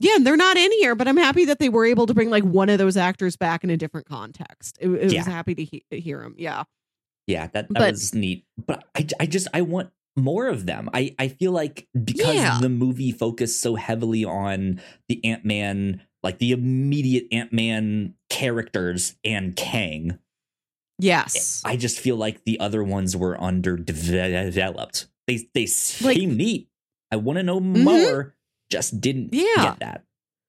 [0.01, 0.95] yeah, and they're not in here.
[0.95, 3.65] But I'm happy that they were able to bring like one of those actors back
[3.65, 4.79] in a different context.
[4.81, 5.21] It, it Yeah.
[5.21, 6.35] was happy to he- hear him.
[6.39, 6.65] Yeah.
[7.27, 8.45] yeah, that, that but- was neat.
[8.67, 10.91] But I, I just I want more of them.
[10.93, 12.59] I, I feel like because Yeah.
[12.61, 19.15] the movie focused so heavily on the Ant Man, like the immediate Ant Man characters
[19.25, 20.19] and Kang,
[21.01, 21.63] Yes.
[21.65, 25.07] I just feel like the other ones were underdeveloped.
[25.29, 26.69] They they seem Like- neat.
[27.11, 27.85] I want to know Mhm.
[27.85, 28.35] more,
[28.71, 29.45] just didn't Yeah.
[29.57, 30.05] get that.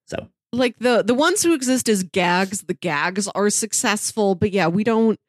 [0.07, 4.67] So like the the ones who exist as gags the gags are successful but yeah
[4.67, 5.19] we don't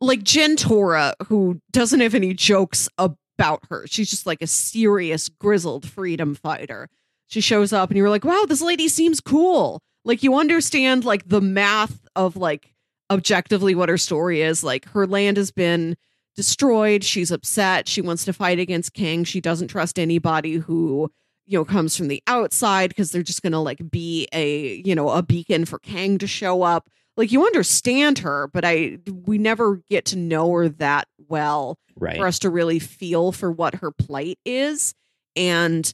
[0.00, 3.84] like Jentorra who doesn't have any jokes about her.
[3.86, 6.88] She's just like a serious grizzled freedom fighter.
[7.26, 9.80] She shows up and you're like wow this lady seems cool.
[10.04, 12.72] Like you understand like the math of like
[13.10, 14.64] objectively what her story is.
[14.64, 15.96] Like her land has been
[16.36, 17.04] destroyed.
[17.04, 17.88] She's upset.
[17.88, 19.24] She wants to fight against Kang.
[19.24, 21.10] She doesn't trust anybody who
[21.48, 25.08] you know comes from the outside because they're just gonna like be a you know
[25.08, 26.88] a beacon for kang to show up.
[27.16, 32.16] Like you understand her but i we never get to know her that well right.
[32.16, 34.94] for us to really feel for what her plight is.
[35.34, 35.92] And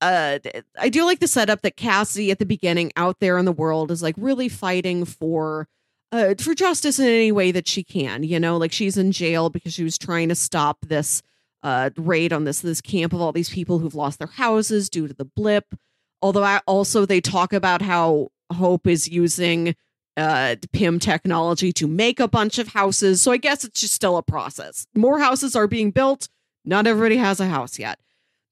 [0.00, 0.38] uh
[0.78, 3.90] i do like the setup that cassie at the beginning out there in the world
[3.90, 5.68] is like really fighting for
[6.12, 8.56] uh for justice in any way that she can you know?
[8.56, 11.22] Like she's in jail because she was trying to stop this
[11.62, 15.08] uh raid on this this camp of all these people who've lost their houses due
[15.08, 15.74] to the blip.
[16.22, 19.74] Although i also they talk about how hope is using
[20.16, 23.22] uh Pym technology to make a bunch of houses.
[23.22, 24.86] So i guess it's just still a process.
[24.94, 26.28] More houses are being built.
[26.64, 27.98] Not everybody has a house yet.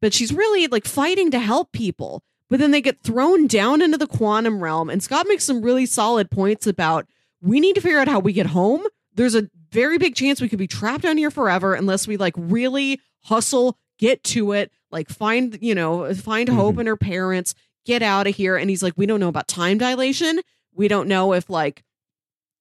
[0.01, 2.23] But she's really like fighting to help people.
[2.51, 5.87] But then they get thrown down into the quantum realm and scott makes some really
[5.87, 7.07] solid points about
[7.45, 8.83] we need to figure out how we get home.
[9.15, 12.35] There's a very big chance we could be trapped down here forever unless we like
[12.37, 16.81] really hustle get to it like find you know find hope Mhm.
[16.83, 18.57] in her parents get out of here.
[18.57, 20.41] And he's like we don't know about time dilation.
[20.73, 21.83] We don't know if like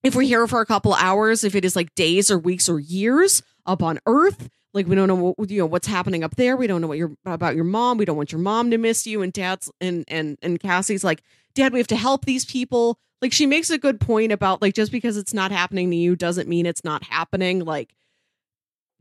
[0.03, 2.79] if we're here for a couple hours if it is like days or weeks or
[2.79, 4.49] years up on earth.
[4.73, 6.57] Like we don't know what you know what's happening up there.
[6.57, 7.97] We don't know what you're about your mom.
[7.99, 9.21] We don't want your mom to miss you.
[9.21, 11.21] And dad's and and and cassie's like
[11.55, 14.73] dad we have to help these people like she makes a good point about like
[14.73, 17.93] just because it's not happening to you doesn't mean it's not happening like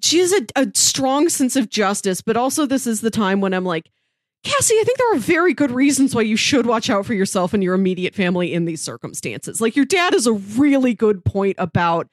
[0.02, 3.54] she has a, a strong sense of justice but also this is the time when
[3.54, 3.90] i'm like
[4.44, 7.54] cassie i think there are very good reasons why you should watch out for yourself
[7.54, 11.54] and your immediate family in these circumstances like your dad is a really good point
[11.58, 12.08] about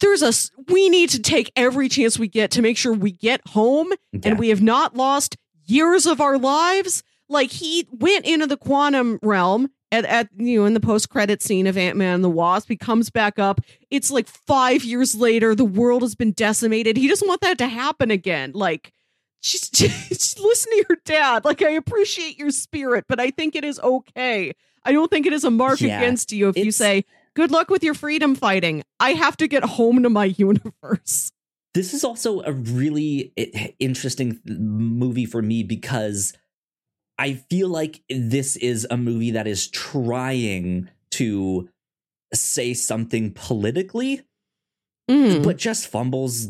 [0.00, 0.32] there's a
[0.72, 4.20] we need to take every chance we get to make sure we get home Yeah.
[4.24, 7.02] and we have not lost years of our lives.
[7.30, 11.42] Like he went into the quantum realm at, at you know in the post credit
[11.42, 12.68] scene of Ant Man and the Wasp.
[12.68, 13.60] He comes back up.
[13.90, 15.54] It's like five years later.
[15.54, 16.96] The world has been decimated.
[16.98, 18.52] He doesn't want that to happen again.
[18.54, 18.92] Like.
[19.42, 21.46] Just, just listen to your dad.
[21.46, 24.52] Like I appreciate your spirit, but I think it is okay.
[24.84, 27.70] I don't think it is a mark Yeah, against you if you say, "Good luck
[27.70, 31.32] with your freedom fighting." I have to get home to my universe.
[31.72, 33.32] this is also a really
[33.78, 36.34] interesting movie for me because
[37.20, 41.68] I feel like this is a movie that is trying to
[42.34, 44.22] say something politically,
[45.10, 45.42] Mm.
[45.42, 46.48] but just fumbles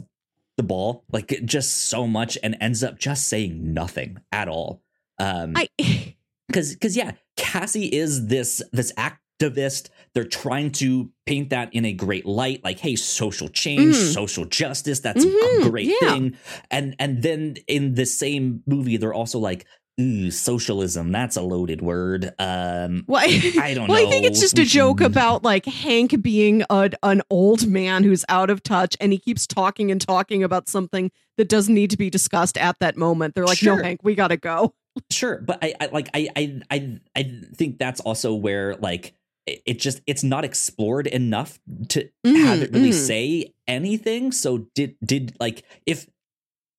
[0.58, 4.82] the ball like just so much and ends up just saying nothing at all.
[5.18, 5.68] Um, I
[6.48, 11.92] because because yeah cassie is this this activist they're trying to paint that in a
[11.94, 14.12] great light like hey social change Mhm.
[14.12, 16.10] social justice that's Mhm, a great yeah.
[16.10, 16.36] thing
[16.70, 19.64] and and then in the same movie they're also like
[20.00, 24.40] ooh socialism that's a loaded word um well, i don't well, know I think it's
[24.40, 28.96] just a joke about like Hank being a, an old man who's out of touch
[29.00, 32.78] and he keeps talking and talking about something that doesn't need to be discussed at
[32.80, 33.34] that moment.
[33.34, 33.76] They're like, Sure.
[33.76, 34.74] no, Hank, we gotta go.
[35.10, 37.22] sure but I, I like I, I i i
[37.54, 39.14] think that's also where like
[39.46, 41.58] it, just it's not explored enough
[41.90, 43.06] to have it really Mm, mm.
[43.06, 46.08] say anything so did did like if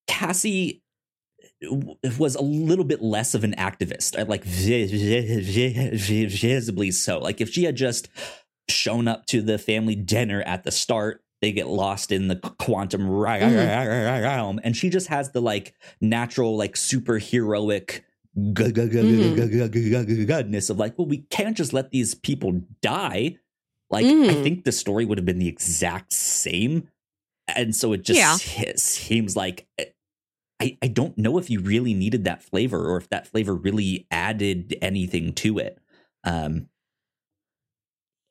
[0.07, 0.80] cassie
[2.17, 7.19] was a little bit less of an activist like vi- vi- vi- vi- visibly so.
[7.19, 8.09] Like if she had just
[8.69, 13.09] shown up to the family dinner at the start they get lost in the quantum
[13.09, 18.01] realm and she just has the like natural like superheroic
[20.25, 23.35] goodness of like well we can't just let these people die.
[23.89, 24.43] Like i Mhm.
[24.43, 26.87] think the story would have been the exact same
[27.47, 28.19] and so it just
[28.79, 29.85] seems like eh,
[30.61, 34.05] I, I don't know if you really needed that flavor or if that flavor really
[34.11, 35.79] added anything to it
[36.23, 36.67] um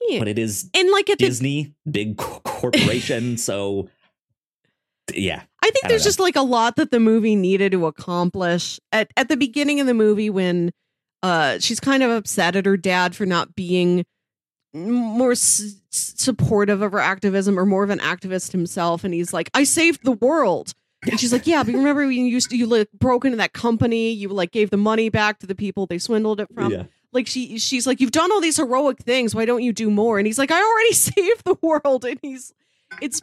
[0.08, 0.18] Yeah.
[0.20, 3.88] but it is And like at the disney big co- corporation so
[5.14, 6.08] yeah I think I there's know.
[6.08, 9.86] just like a lot that the movie needed to accomplish at at the beginning of
[9.86, 10.70] the movie when
[11.22, 14.04] uh she's kind of upset at her dad for not being
[14.72, 19.50] more s- supportive of her activism or more of an activist himself and he's like
[19.52, 20.74] I saved the world
[21.08, 23.52] and she's like yeah but remember when you used to you like broke into that
[23.52, 26.72] company you like gave the money back to the people they swindled it from?
[26.72, 26.84] Yeah.
[27.12, 30.18] Like she she's like you've done all these heroic things why don't you do more?
[30.18, 32.04] And he's like i already saved the world.
[32.04, 32.52] And he's
[33.00, 33.22] it's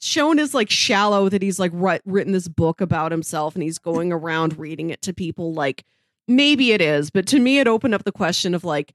[0.00, 3.78] shown as like shallow that he's like writ- written this book about himself and he's
[3.78, 5.84] going around reading it to people like
[6.28, 8.94] maybe it is, but to me, it opened up the question of like,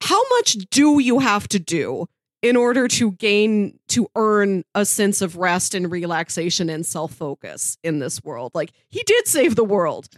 [0.00, 2.08] how much do you have to do
[2.42, 8.00] in order to gain to earn a sense of rest and relaxation and self-focus in
[8.00, 8.52] this world.
[8.54, 10.08] Like he did save the world.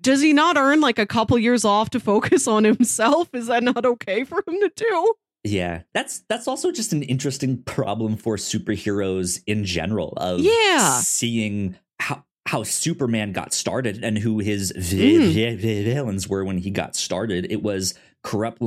[0.00, 3.28] Does he not earn like a couple years off to focus on himself?
[3.34, 5.14] Is that not okay for him to do?
[5.44, 10.98] Yeah that's that's also just an interesting problem for superheroes in general of Yeah.
[11.00, 15.32] seeing how how superman got started and who his Mm.
[15.32, 17.92] vi- vi- villains were when he got started it was
[18.22, 18.62] corrupt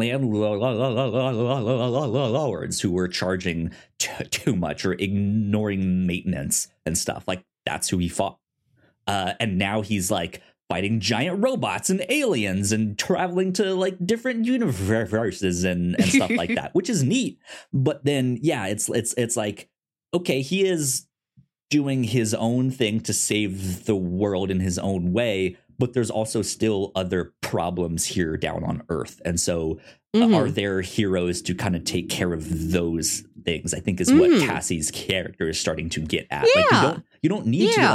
[1.42, 7.98] landlords who were charging t- too much or ignoring maintenance and stuff like that's who
[7.98, 8.38] he fought
[9.08, 14.46] uh, and now he's like fighting giant robots and aliens and traveling to like different
[14.46, 17.40] universes and, and stuff like that which is neat
[17.74, 19.70] but then yeah it's it's it's like
[20.14, 21.08] okay he is
[21.72, 26.44] doing his own thing to save the world in his own way but there's also
[26.44, 29.80] still other problems here down on earth and so
[30.14, 30.36] uh, Mhm.
[30.36, 34.30] are there heroes to kind of take care of those things i think is what
[34.30, 34.46] Mm.
[34.46, 36.82] cassie's character is starting to get at like you Yeah.
[36.84, 37.88] don't you don't need Yeah.
[37.88, 37.94] to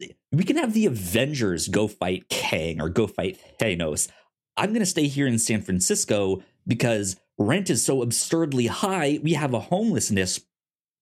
[0.00, 4.08] like we can have the avengers go fight kang or go fight thanos
[4.58, 9.54] i'm gonna stay here in san francisco because rent is so absurdly high we have
[9.54, 10.40] a homelessness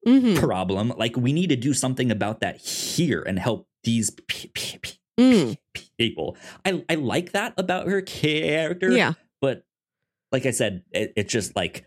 [0.06, 0.38] Mhm.
[0.38, 4.78] problem like we need to do something about that here and help these p- p-
[4.80, 5.58] p- Mm.
[5.98, 9.64] people i i like that about her character yeah but
[10.32, 11.84] like I said, it, it just like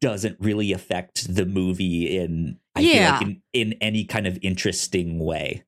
[0.00, 3.12] doesn't really affect the movie in I Yeah.
[3.18, 5.62] like in, in any kind of interesting way.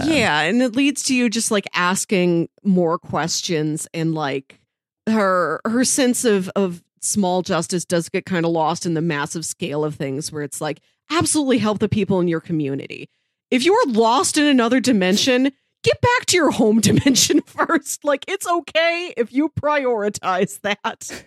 [0.00, 4.58] Um, yeah, and it leads to you just like asking more questions and like
[5.06, 9.44] her her sense of of small justice does get kind of lost in the massive
[9.44, 10.80] scale of things where it's like
[11.10, 13.08] absolutely help the people in your community.
[13.50, 15.50] If you're lost in another dimension,
[15.82, 18.04] get back to your home dimension first.
[18.04, 21.24] Like it's okay if you prioritize that.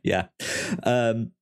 [0.02, 0.26] yeah.
[0.82, 1.32] Um,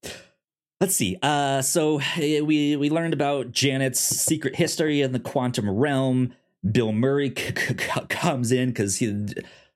[0.81, 1.17] let's see.
[1.23, 6.35] Uh, so eh, we we learned about Janet's secret history in the quantum realm.
[6.71, 9.27] Bill Murray c- c- comes in because he.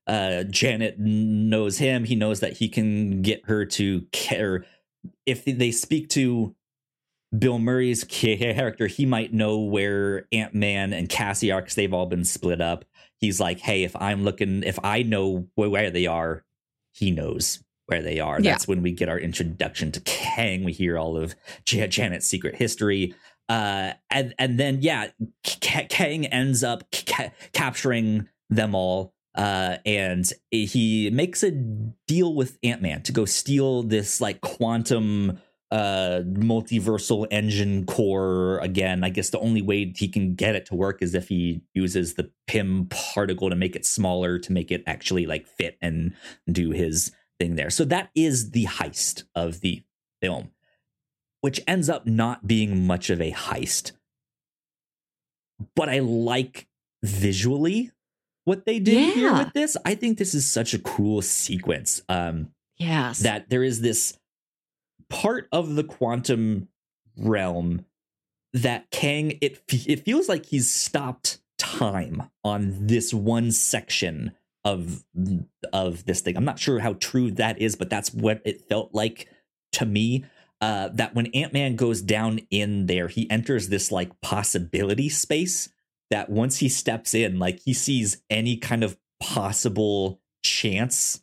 [0.06, 2.04] Uh, Janet knows him.
[2.04, 4.64] He knows that he can get her to care.
[5.24, 6.54] If they speak to
[7.36, 12.06] Bill Murray's character, he might know where Ant Man and Cassie are because they've all
[12.06, 12.84] been split up.
[13.18, 16.44] He's like, hey, if I'm looking, if I know where they are,
[16.92, 18.40] he knows where they are.
[18.40, 18.52] Yeah.
[18.52, 20.64] That's when we get our introduction to Kang.
[20.64, 23.14] We hear all of J- Janet's secret history.
[23.48, 25.08] Uh, and and then yeah,
[25.44, 29.14] K- Kang ends up ca- capturing them all.
[29.36, 35.38] Uh, and he makes a deal with Ant Man to go steal this like quantum
[35.70, 38.58] uh multiversal engine core.
[38.58, 41.62] Again i guess the only way he can get it to work is if he
[41.74, 46.14] uses the Pym particle to make it smaller to make it actually like fit and
[46.50, 47.70] do his thing there.
[47.70, 49.82] So that is the heist of the
[50.22, 50.50] film
[51.42, 53.92] which ends up not being much of a heist.
[55.74, 56.66] But i like
[57.04, 57.92] visually
[58.44, 59.76] what they did here with this.
[59.84, 62.48] I think this is such a cool sequence um
[62.78, 63.20] Yes.
[63.20, 64.18] that there is this
[65.08, 66.68] part of the quantum
[67.16, 67.84] realm
[68.52, 74.32] that Kang it it feels like he's stopped time on this one section
[74.64, 75.04] of
[75.72, 76.36] of this thing.
[76.36, 79.28] I'm not sure how true that is, but that's what it felt like
[79.72, 80.24] to me.
[80.60, 85.68] Uh, that when Ant Man goes down in there, he enters this like possibility space.
[86.10, 91.20] That once he steps in, like he sees any kind of possible chance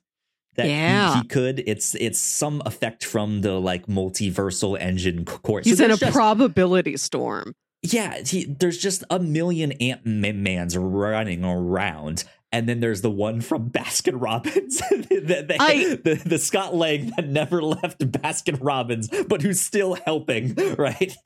[0.56, 1.22] that he- Yeah.
[1.22, 1.64] he, could.
[1.66, 5.64] It's it's some effect from the like multiversal engine core.
[5.64, 7.56] So He's in a just- probability storm.
[7.82, 12.24] yeah, he, there's just a million Ant Mans running around.
[12.52, 17.12] And then there's the one from Baskin Robbins, the, the, I- the, the Scott Lang
[17.16, 21.14] that never left Baskin Robbins, but who's still helping, right?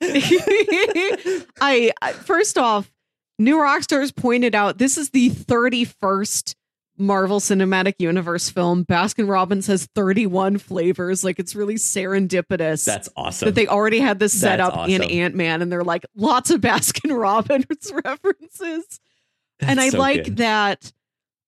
[1.60, 2.90] I I- first off,
[3.38, 6.54] New Rockstars pointed out this is the 31st
[6.98, 8.84] Marvel Cinematic Universe film.
[8.84, 11.22] Baskin Robbins has 31 flavors.
[11.24, 13.46] Like it's really serendipitous That's awesome.
[13.46, 15.02] that they already had this set That's up in.
[15.02, 19.00] Ant Man, and they're like lots of Baskin Robbins references.
[19.60, 20.36] and I so like good.
[20.38, 20.92] that.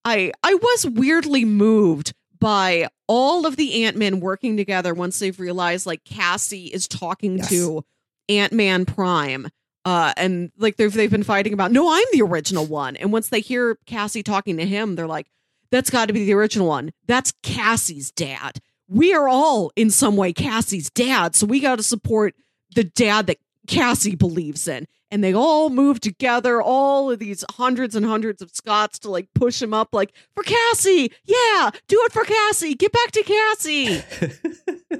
[0.04, 5.38] I I was weirdly moved by all of the Ant Men working together once they've
[5.38, 7.48] realized like Cassie is talking Yes.
[7.50, 7.84] to
[8.28, 9.48] Ant Man Prime.
[9.84, 12.96] Uh, and like they've they've been fighting about no, I'm the original one.
[12.96, 15.26] And once they hear Cassie talking to him, they're like,
[15.70, 16.92] that's got to be the original one.
[17.06, 18.60] That's Cassie's dad.
[18.88, 22.34] We are all in some way Cassie's dad, so we got to support
[22.74, 24.86] the dad that Cassie believes in.
[25.12, 29.28] And they all move together, all of these hundreds and hundreds of Scots to like
[29.34, 34.02] push him up, like, for Cassie, yeah, do it for Cassie, get back to Cassie.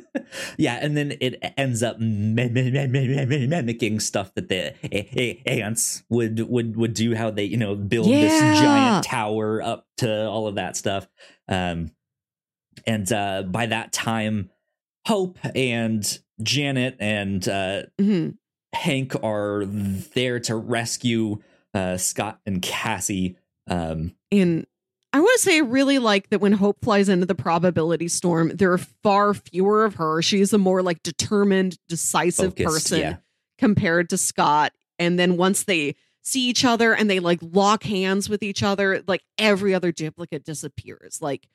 [0.57, 7.14] yeah, and then it ends up mimicking stuff that the ants would would would do.
[7.14, 8.20] How they you know build yeah.
[8.20, 11.09] this giant tower up to all of that stuff.
[11.49, 11.93] Um,
[12.87, 14.51] and uh, by that time,
[15.07, 18.31] Hope and Janet and uh, mm-hmm.
[18.72, 21.39] Hank are there to rescue
[21.74, 23.37] uh, Scott and Cassie.
[23.66, 24.66] Um, and
[25.13, 28.53] I want to say, I really like that when Hope flies into the probability storm,
[28.55, 30.23] there are far fewer of her.
[30.23, 33.17] She's a more like determined, decisive Focused, person yeah.
[33.59, 34.73] compared to Scott.
[34.99, 39.03] And then once they see each other and they like lock hands with each other,
[39.09, 41.19] like every other duplicate disappears.
[41.21, 41.49] Like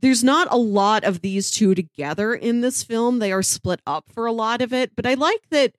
[0.00, 3.18] there's not a lot of these two together in this film.
[3.18, 5.74] They are split up for a lot of it, but I like that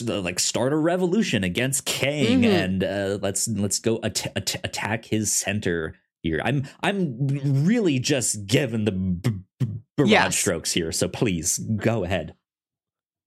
[0.07, 2.51] like start a revolution against Kang mm-hmm.
[2.51, 6.41] and uh, let's let's go at- at- attack his center here.
[6.43, 7.27] I'm I'm
[7.65, 9.67] really just giving the b- b-
[9.97, 10.38] broad yes.
[10.38, 12.36] strokes here, so please go ahead.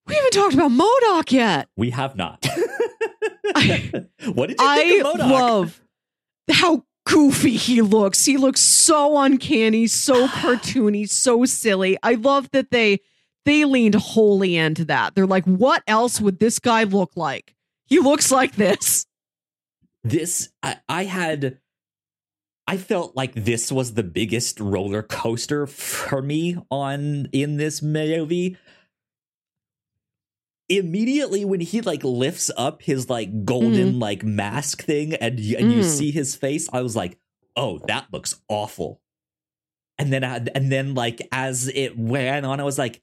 [0.06, 1.68] We haven't talked about MODOK yet.
[1.76, 2.46] We have not.
[3.56, 5.30] I, what did you I think of MODOK?
[5.30, 5.82] love
[6.50, 8.24] how goofy he looks.
[8.24, 11.96] He looks so uncanny, so cartoony, so silly.
[12.02, 13.00] I love that they
[13.46, 15.14] they leaned wholly into that.
[15.14, 17.54] They're like, what else would this guy look like?
[17.86, 19.06] He looks like this.
[20.02, 21.58] This, I, I had,
[22.66, 28.56] I felt like this was the biggest roller coaster for me on in this movie.
[30.68, 34.00] Immediately when he like lifts up his like golden mm.
[34.00, 35.76] like mask thing and and mm.
[35.76, 37.18] you see his face, I was like,
[37.56, 39.00] oh, that looks awful.
[39.98, 43.02] And then I, and then like as it went on, I was like,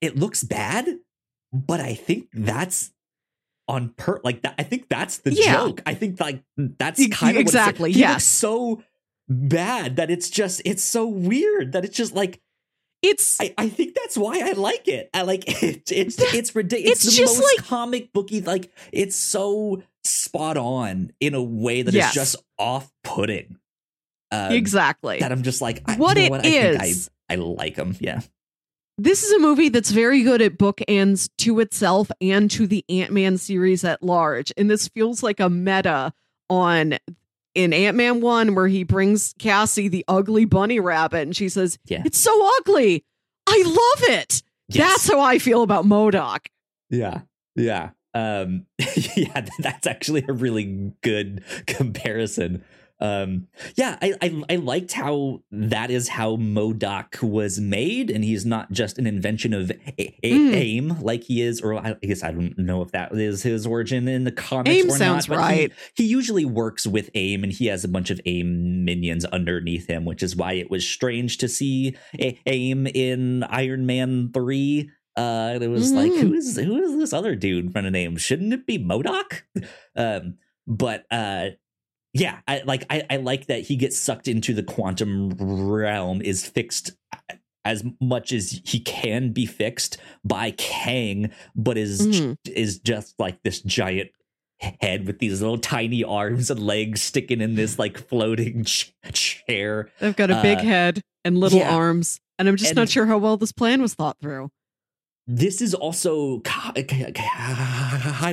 [0.00, 0.88] it looks bad,
[1.52, 2.92] but I think that's
[3.68, 4.54] on per like that.
[4.58, 5.54] I think that's the yeah.
[5.54, 5.82] joke.
[5.86, 8.16] I think like that's kind of exactly yeah.
[8.18, 8.82] so
[9.28, 12.40] bad that it's just it's so weird that it's just like
[13.02, 15.10] it's I, I think that's why I like it.
[15.14, 15.90] I like it.
[15.90, 16.98] It's it's ridiculous.
[16.98, 18.40] It's, it's the just most like, comic booky.
[18.40, 22.10] Like it's so spot on in a way that yes.
[22.10, 23.56] is just off putting.
[24.32, 25.18] Um, exactly.
[25.18, 26.46] That I'm just like I, what you know it what?
[26.46, 27.10] I is.
[27.28, 27.96] I, I like them.
[28.00, 28.20] Yeah
[29.02, 33.38] this is a movie that's very good at bookends to itself and to the Ant-Man
[33.38, 34.52] series at large.
[34.58, 36.12] And this feels like a meta
[36.50, 36.98] on
[37.54, 42.02] in Ant-Man 1 where he brings Cassie the ugly bunny rabbit and she says, yeah.
[42.04, 43.04] "It's so ugly.
[43.46, 44.88] I love it." Yes.
[44.88, 46.46] That's how I feel about MODOK.
[46.90, 47.22] Yeah.
[47.56, 47.90] Yeah.
[48.14, 48.66] Um
[49.16, 52.64] yeah, that's actually a really good comparison
[53.00, 53.46] um
[53.76, 58.70] yeah I, I, I liked how that is how MODOK was made and he's not
[58.70, 60.54] just an invention of a- a- mm.
[60.54, 64.06] aim like he is or i guess i don't know if that is his origin
[64.06, 67.52] in the comics aim or sounds not, right he, he, usually works with aim and
[67.52, 71.38] he has a bunch of aim minions underneath him which is why it was strange
[71.38, 75.96] to see a- aim in iron man 3 uh it was mm-hmm.
[75.96, 79.42] like who is who is this other dude from a name shouldn't it be MODOK
[79.96, 80.34] um
[80.66, 81.48] but uh
[82.12, 86.46] yeah, I like I, I like that he gets sucked into the quantum realm is
[86.46, 86.92] fixed
[87.64, 92.36] as much as he can be fixed by Kang, but is Mhm.
[92.46, 94.10] is just like this giant
[94.80, 99.88] head with these little tiny arms and legs sticking in this like floating ch- chair.
[100.00, 101.74] They've got a big Uh, head and little yeah.
[101.74, 102.18] arms.
[102.38, 104.50] And I'm just And- not sure how well this plan was thought through.
[105.32, 106.76] This is also kind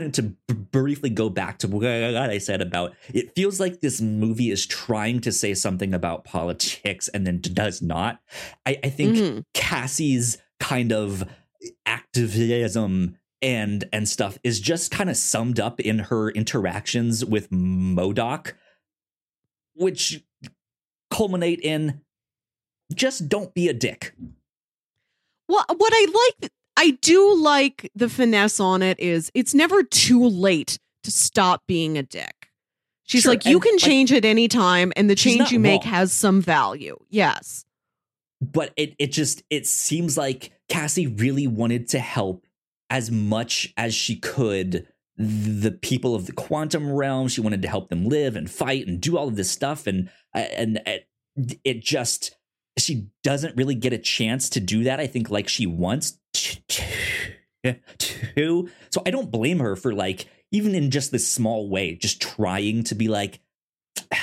[0.04, 0.24] of to
[0.72, 5.22] briefly go back to what I said about it feels like this movie is trying
[5.22, 8.20] to say something about politics and then does not.
[8.66, 9.44] I, I think Mhm.
[9.54, 11.30] Cassie's kind of
[11.86, 18.54] activism and and stuff is just kind of summed up in her interactions with MODOK,
[19.76, 20.24] which
[21.12, 22.02] culminate in
[22.92, 24.16] just don't be a dick.
[25.48, 30.26] Well, what I like, I do like the finesse on it is it's never too
[30.26, 32.50] late to stop being a dick.
[33.04, 35.84] She's Sure, like, you can like, change at any time, and the change you make
[35.84, 35.94] wrong.
[35.94, 36.98] has some value.
[37.10, 37.66] Yes.
[38.42, 42.46] but it it just it seems like Cassie really wanted to help
[42.90, 47.28] as much as she could the people of the quantum realm.
[47.28, 50.10] She wanted to help them live and fight and do all of this stuff, and
[50.36, 51.08] uh, and it,
[51.64, 52.36] it just
[52.78, 55.00] she doesn't really get a chance to do that.
[55.00, 56.20] I think like she wants
[56.68, 57.76] to.
[57.98, 58.70] to.
[58.92, 62.84] So I don't blame her for like even in just this small way, just trying
[62.86, 63.40] to be like.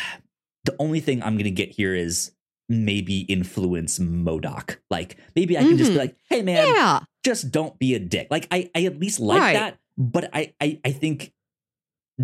[0.66, 2.32] The only thing I'm gonna get here is
[2.70, 4.78] maybe influence MODOK.
[4.90, 5.98] Like maybe I can just be Mhm.
[5.98, 7.00] like, hey man, yeah.
[7.22, 8.28] just don't be a dick.
[8.30, 9.52] Like I, I at least like Right.
[9.52, 11.34] that, but I, I, I think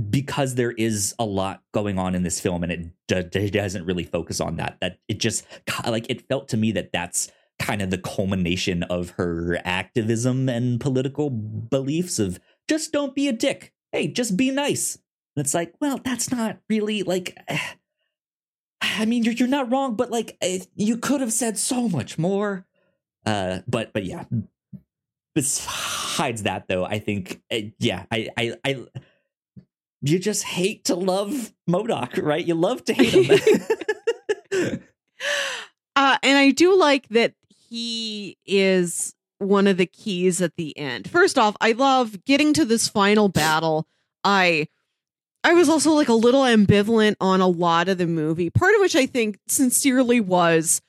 [0.09, 4.05] because there is a lot going on in this film and it, it doesn't really
[4.05, 4.78] focus on that.
[4.80, 5.45] That it just
[5.86, 7.30] like it felt to me that that's
[7.71, 13.33] kind of the culmination of her activism and political beliefs of just don't be a
[13.33, 13.73] dick.
[13.93, 14.97] Hey, just be nice.
[15.37, 17.39] And it's like, well, that's not really like.
[18.83, 22.18] I mean, you're you're not wrong, but like eh, you could have said so much
[22.18, 22.66] more.
[23.25, 24.25] Uh, but but yeah.
[25.37, 28.87] Besides that, though, I think uh, yeah, I I I
[30.03, 32.45] you just hate to love MODOK, right?
[32.45, 33.31] You love to hate
[34.51, 34.83] him.
[35.97, 37.35] Uh, and I do like that
[37.71, 41.09] he is one of the keys at the end.
[41.09, 43.87] First off, I love getting to this final battle.
[44.23, 44.68] I
[45.43, 48.51] I was also like a little ambivalent on a lot of the movie.
[48.51, 50.83] Part of which I think sincerely was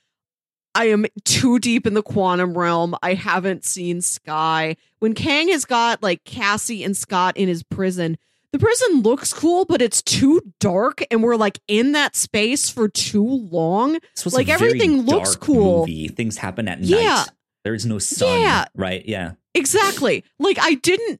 [0.76, 2.96] I am too deep in the quantum realm.
[3.02, 4.76] I haven't seen Sky.
[5.00, 8.18] When Kang has got like Cassie and Scott in his prison,
[8.52, 12.88] the prison looks cool, but it's too dark, and we're like in that space for
[12.90, 14.00] too long.
[14.32, 15.80] Like, everything looks cool.
[15.82, 16.08] Movie.
[16.10, 16.98] Things happen at Yeah.
[17.16, 17.28] night.
[17.64, 18.42] There is no sun.
[18.42, 18.66] Yeah.
[18.76, 19.06] Right.
[19.06, 19.34] Yeah.
[19.54, 20.24] Exactly.
[20.40, 21.20] Like I didn't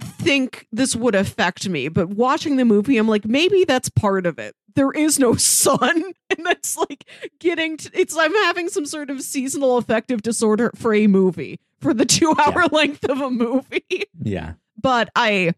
[0.00, 4.38] think this would affect me, but watching the movie, I'm like, maybe that's part of
[4.38, 4.54] it.
[4.74, 7.04] There is no sun, and that's like
[7.40, 7.76] getting.
[7.78, 12.04] To, it's I'm having some sort of seasonal affective disorder for a movie for the
[12.06, 14.04] two hour length of a movie.
[14.22, 14.54] Yeah.
[14.80, 15.54] But I,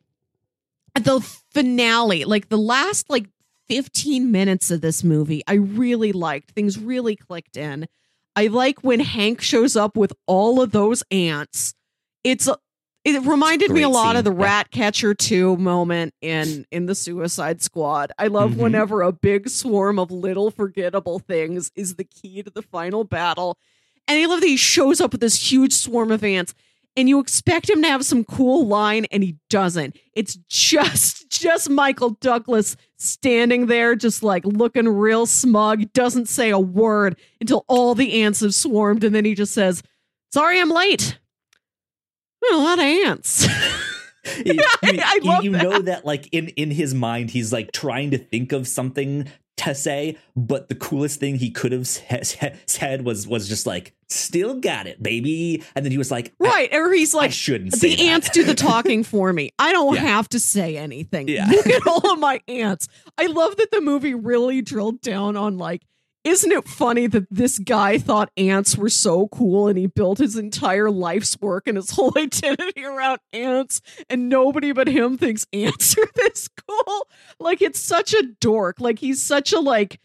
[0.95, 1.21] the
[1.53, 3.27] finale, like the last like
[3.69, 6.51] 15 minutes of this movie, I really liked.
[6.53, 7.87] Things really clicked in.
[8.37, 11.75] I like when Hank shows up with all of those ants.
[12.25, 12.57] It's a
[13.03, 14.45] it reminded me a lot of the scene, yeah.
[14.47, 18.57] rat catcher 2 moment in in the suicide squad i love Mhm.
[18.57, 23.57] whenever a big swarm of little forgettable things is the key to the final battle
[24.07, 26.53] and i love that he shows up with this huge swarm of ants
[26.97, 29.97] and you expect him to have some cool line and he doesn't.
[30.15, 36.59] It's just just michael douglas standing there just like looking real smug doesn't say a
[36.59, 39.83] word until all the ants have swarmed and then he just says
[40.33, 41.19] sorry i'm late.
[42.53, 43.47] A lot of ants.
[44.45, 48.19] You, I you- you know that like in in his mind he's like trying to
[48.19, 49.29] think of something
[49.61, 54.55] to say but the coolest thing he could have said was was just like still
[54.59, 57.91] got it baby and then he was like right or he's like, I, shouldn't say
[57.91, 58.03] the that.
[58.03, 59.51] ants do the talking for me.
[59.59, 60.01] I don't Yeah.
[60.03, 61.29] have to say anything.
[61.29, 61.47] Yeah.
[61.49, 62.89] Look at all of my ants.
[63.17, 65.83] I love that the movie really drilled down on like,
[66.25, 70.37] isn't it funny that this guy thought ants were so cool and he built his
[70.37, 75.97] entire life's work and his whole identity around ants and nobody but him thinks ants
[75.97, 77.07] are this cool?
[77.39, 78.81] Like it's such a dork.
[78.81, 79.99] Like he's such a like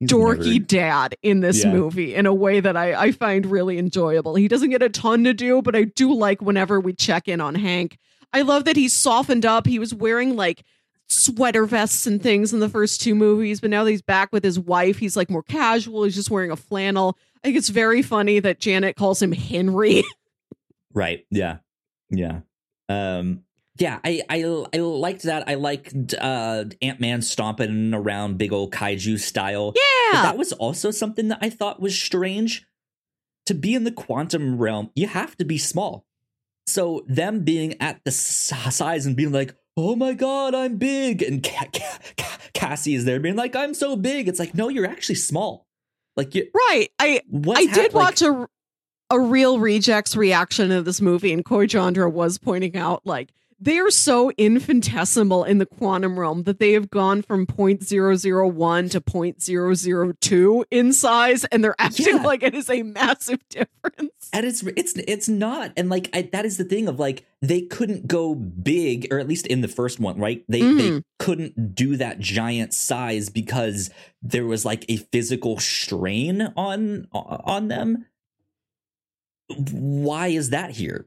[0.00, 1.72] He's dorky dad in this Yeah.
[1.72, 4.34] movie in a way that I, I find really enjoyable.
[4.34, 7.40] He doesn't get a ton to do, but I do like whenever we check in
[7.40, 7.96] on Hank.
[8.32, 9.66] I love that he's softened up.
[9.66, 10.62] He was wearing like
[11.08, 14.44] sweater vests and things in the first two movies, but now that he's back with
[14.44, 16.04] his wife, he's like more casual.
[16.04, 17.16] He's just wearing a flannel.
[17.42, 20.04] I think it's very funny that Janet calls him Henry.
[20.94, 21.26] Right.
[21.30, 21.58] Yeah.
[22.10, 22.40] Yeah.
[22.88, 23.44] Um
[23.78, 24.42] yeah, I I
[24.74, 25.44] I liked that.
[25.48, 29.72] I liked uh Ant-Man stomping around big old kaiju style.
[29.72, 29.80] But
[30.14, 30.22] Yeah.
[30.22, 32.66] that was also something that I thought was strange
[33.46, 36.04] to be in the quantum realm, you have to be small.
[36.66, 41.42] So them being at the size and being like, "Oh my god, I'm big," and
[41.42, 41.68] Ca-
[42.18, 45.66] Ca- Cassie is there being like, "I'm so big." It's like, no, you're actually small.
[46.16, 46.88] Like you, right.
[46.98, 47.20] I
[47.54, 48.48] I hap- did like- watch a
[49.10, 53.30] a Reel Rejects reaction of this movie, and Coy Jandreau was pointing out like
[53.60, 59.00] they are so infinitesimal in the quantum realm that they have gone from 0.001 to
[59.00, 62.22] 0.002 in size, and they're acting Yeah.
[62.22, 64.28] like it is a massive difference.
[64.32, 67.62] and it's it's it's not and like I, that is the thing of like they
[67.62, 71.02] couldn't go big or at least in the first one right they they Mhm.
[71.18, 73.90] couldn't do that giant size because
[74.22, 78.04] there was like a physical strain on on them
[79.70, 81.06] why is that here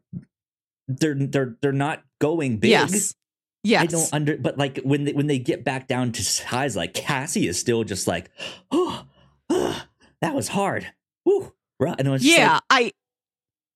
[0.99, 3.15] they're they're they're not going big Yes.
[3.63, 3.83] Yes.
[3.83, 6.93] I don't under, but like when they when they get back down to size, like
[6.95, 8.31] Cassie is still just like,
[8.71, 9.05] oh,
[9.51, 9.87] ah,
[10.21, 10.87] that was hard.
[11.25, 11.95] Woo, right?
[11.99, 12.91] And it's yeah, like, I.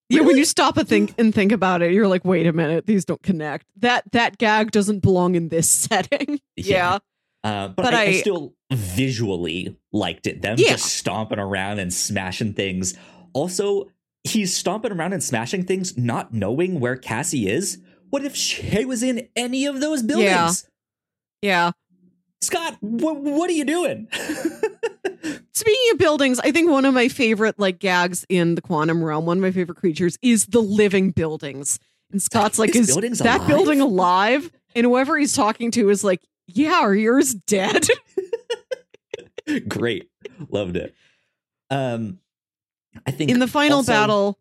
[0.09, 2.86] Yeah, when you stop and think and think about it, you're like, wait a minute,
[2.88, 3.66] these don't connect.
[3.78, 6.39] That that gag doesn't belong in this setting.
[6.55, 6.99] Yeah.
[7.43, 7.49] yeah.
[7.49, 10.41] uh, but, but I, I I- still visually liked it.
[10.41, 10.72] Them Yeah.
[10.72, 12.95] just stomping around and smashing things.
[13.34, 13.91] Also,
[14.26, 17.80] he's stomping around and smashing things, not knowing where Cassie is.
[18.09, 20.67] What if she was in any of those buildings?
[21.41, 21.67] Yeah.
[21.67, 21.71] yeah.
[22.41, 24.07] Scott, wh- what are you doing?
[25.53, 29.26] Speaking of buildings, I think one of my favorite like gags in the quantum realm,
[29.26, 31.80] one of my favorite creatures is the living buildings.
[32.11, 34.51] And Scott's like, is that alive?" building alive?
[34.76, 37.88] And whoever he's talking to is like, yeah, are yours dead?
[39.67, 40.09] Great.
[40.49, 40.93] Loved it.
[41.69, 42.19] Um
[43.05, 44.39] I think in the final also- battle.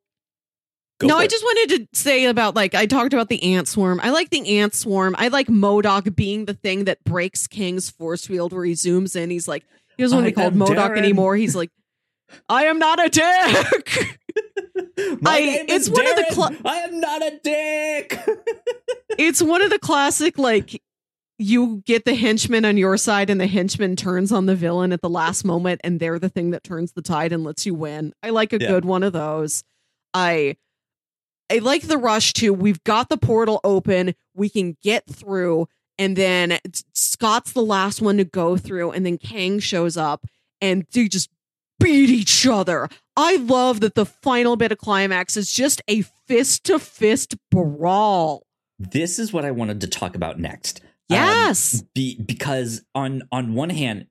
[1.03, 4.01] No, I just wanted to say about like I talked about the ant swarm.
[4.03, 5.15] I like the ant swarm.
[5.19, 9.29] I like MODOK being the thing that breaks King's force field where he zooms in.
[9.29, 9.65] He's like,
[9.99, 10.99] he doesn't want to be called MODOK Darren.
[10.99, 11.35] anymore.
[11.37, 11.71] He's like,
[12.49, 13.23] I am not a dick.
[15.27, 18.19] I- it's one of the cla- I am not a dick.
[19.19, 20.81] it's one of the classic like
[21.45, 25.03] you get the henchman on your side and the henchman turns on the villain at
[25.03, 28.13] the last moment and they're the thing that turns the tide and lets you win.
[28.23, 28.69] I like a Yeah.
[28.69, 29.63] good one of those.
[30.13, 30.57] I
[31.53, 32.55] I like the rush too.
[32.55, 34.15] We've got the portal open.
[34.35, 35.69] We can get through
[35.99, 36.59] and then
[36.95, 40.25] Scott's the last one to go through and then Kang shows up
[40.63, 41.29] and they just
[41.79, 42.89] beat each other.
[43.17, 48.47] I love that the final bit of climax is just a fist to fist brawl.
[48.79, 50.81] this is what I wanted to talk about next.
[51.11, 51.83] Um, Yes.
[51.95, 54.07] be, because on on one hand,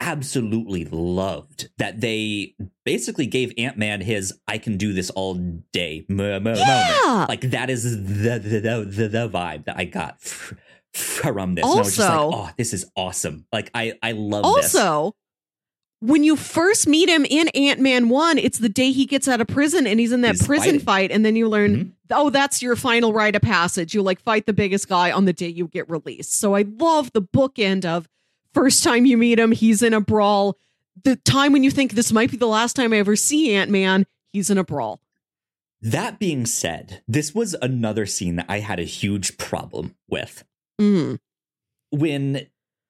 [0.00, 5.34] absolutely loved that they basically gave Ant Man his "I can do this all
[5.72, 6.58] day" mo- moment.
[6.58, 7.26] Yeah.
[7.28, 10.54] Like that is the the, the the the vibe that I got f-
[10.94, 11.64] from this.
[11.64, 13.46] and I was just like, Also- oh, this is awesome.
[13.52, 14.72] Like I I love this.
[16.00, 19.40] When you first meet him in Ant Man 1, it's the day he gets out
[19.40, 20.80] of prison and he's in that He's prison fighting.
[20.80, 21.10] fight.
[21.10, 21.92] And then you learn, Mhm.
[22.10, 23.94] oh, that's your final rite of passage.
[23.94, 26.34] You like fight the biggest guy on the day you get released.
[26.38, 28.08] So I love the bookend of
[28.54, 30.56] first time you meet him, he's in a brawl.
[31.04, 33.70] The time when you think this might be the last time I ever see Ant
[33.70, 35.00] Man, he's in a brawl.
[35.80, 40.44] That being said, this was another scene that I had a huge problem with.
[40.80, 41.18] Mm.
[41.90, 42.46] when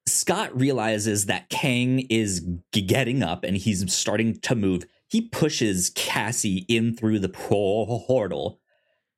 [0.09, 2.41] Scott realizes that Kang is
[2.73, 8.61] g- getting up and he's starting to move, he pushes Cassie in through the portal.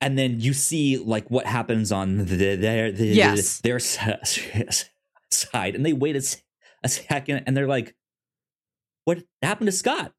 [0.01, 3.61] And then you see like what happens on the, their the, Yes.
[3.61, 7.95] their side, and they wait a second, and they're like,
[9.05, 10.12] "What happened to Scott?"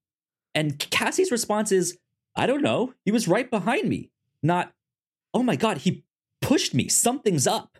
[0.54, 1.98] And Cassie's response is,
[2.36, 2.94] "I don't know.
[3.06, 4.12] He was right behind me.
[4.44, 4.74] Not,
[5.34, 6.04] oh my god, he
[6.42, 6.88] pushed me.
[6.88, 7.78] Something's up."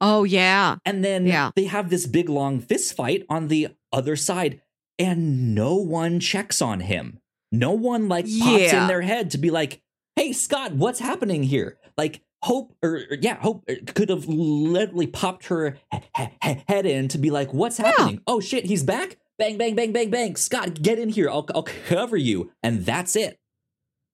[0.00, 0.76] Oh, yeah.
[0.84, 1.50] And then Yeah.
[1.54, 4.60] they have this big long fist fight on the other side,
[4.98, 7.20] and no one checks on him.
[7.52, 8.32] No one like pops
[8.72, 8.82] Yeah.
[8.82, 9.80] in their head to be like,
[10.16, 15.06] "Hey, Scott, what's happening here?" Like Hope, or, or- yeah, Hope uh, could have literally
[15.06, 18.20] popped her he- he- head in to be like, "What's happening?
[18.26, 20.36] Oh shit, he's back!" Bang, bang, bang, bang, bang.
[20.36, 21.30] Scott, get in here.
[21.30, 23.38] I'll I'll cover you, and that's it.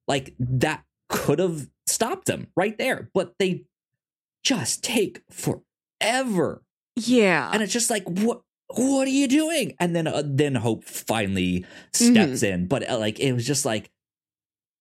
[0.07, 3.65] Like that could have stopped them right there, but they
[4.45, 5.23] just take
[6.01, 6.63] forever
[6.97, 7.51] Yeah.
[7.53, 8.43] and it's just like what
[8.77, 9.75] what are you doing?
[9.81, 12.69] And then uh, then hope finally steps in.
[12.69, 13.91] But uh, like it was just like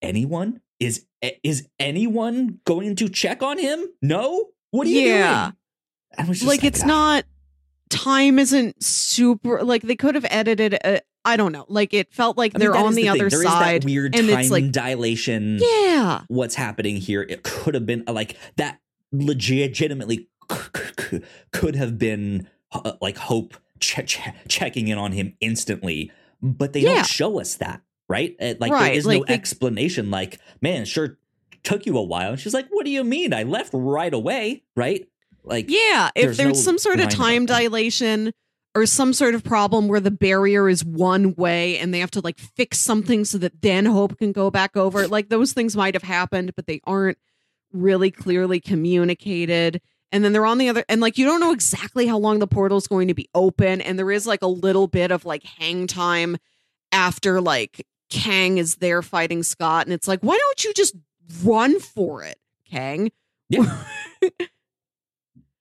[0.01, 0.61] anyone?
[0.79, 1.05] Is
[1.43, 3.87] is anyone going to check on him?
[4.01, 4.49] No?
[4.71, 5.45] What are you Yeah.
[5.45, 5.55] doing?
[6.19, 6.87] I was just like it's ah.
[6.87, 7.23] not
[7.89, 11.65] time isn't super like they could have edited it i don't know.
[11.67, 13.09] Like it felt like I they're that on the, thing.
[13.09, 16.21] other There side weird and time it's like- dilation yeah.
[16.27, 17.23] what's happening here.
[17.23, 18.79] It could have been uh, like that
[19.11, 20.27] legitimately
[21.51, 26.81] could have been uh, like hope che- che- checking in on him instantly but they
[26.81, 26.95] Yeah.
[26.95, 28.35] don't show us that right?
[28.41, 30.09] Uh, Like Right, there is like no they- explanation.
[30.09, 31.19] Like, man, sure
[31.61, 32.31] took you a while.
[32.31, 33.33] And she's like, "What do you mean?
[33.35, 35.07] I left right away, right?"
[35.43, 38.31] Like, Yeah, if There's there's, no some sort of time dilation
[38.73, 42.21] or some sort of problem where the barrier is one way and they have to
[42.21, 45.93] like fix something so that then Hope can go back over, like those things might
[45.93, 47.17] have happened, but they aren't
[47.73, 49.81] really clearly communicated.
[50.11, 52.47] And then they're on the other, and like you don't know exactly how long the
[52.47, 53.79] portal's going to be open.
[53.81, 56.37] And there is like a little bit of like hang time
[56.91, 59.85] after like Kang is there fighting Scott.
[59.85, 60.95] And it's like, why don't you just
[61.43, 62.37] run for it,
[62.69, 63.11] Kang?
[63.49, 63.83] yeah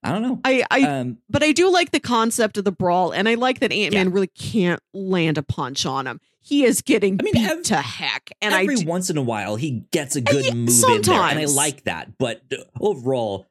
[0.01, 0.39] I don't know.
[0.45, 3.59] I, I um, but I do like the concept of the brawl, and I like
[3.59, 4.13] that Ant Man Yeah.
[4.13, 6.21] really can't land a punch on him.
[6.39, 9.17] He is getting I mean, beat ev- to heck, and I every do, once in
[9.17, 12.17] a while he gets a good yeah, move in there, and I like that.
[12.17, 12.41] But
[12.79, 13.45] overall,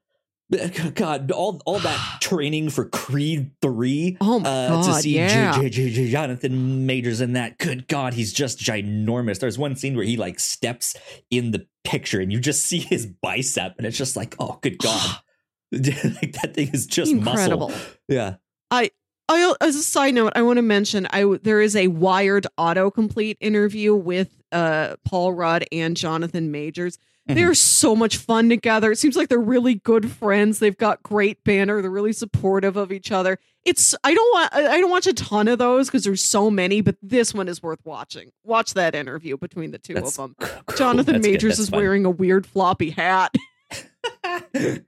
[0.95, 4.17] God, all all that training for Creed three.
[4.21, 7.59] oh my uh, god, to see yeah, J- J- J- Jonathan Majors in that.
[7.59, 9.41] Good God, he's just ginormous.
[9.41, 10.97] There's one scene where he like steps
[11.31, 14.79] in the picture and you just see his bicep, and it's just like, oh, good
[14.83, 15.17] God.
[15.73, 17.69] like that thing is just incredible.
[17.69, 17.87] muscle.
[18.09, 18.37] Yeah.
[18.71, 18.91] I
[19.29, 23.37] I, as a side note, I want to mention I there is a Wired autocomplete
[23.41, 26.97] interview with uh Paul Rudd and Jonathan Majors.
[27.29, 27.35] Mhm.
[27.35, 28.91] They're so much fun together.
[28.91, 30.59] It seems like they're really good friends.
[30.59, 31.83] They've got great banner.
[31.83, 33.39] They're really supportive of each other.
[33.64, 36.51] It's I don't want I I don't watch a ton of those because there's so
[36.51, 38.31] many, but this one is worth watching.
[38.45, 40.49] Watch that interview between the two That's of them.
[40.66, 40.76] cool.
[40.76, 41.26] Jonathan That's.
[41.26, 41.81] Majors is fun.
[41.81, 43.35] wearing a weird floppy hat.
[44.53, 44.83] there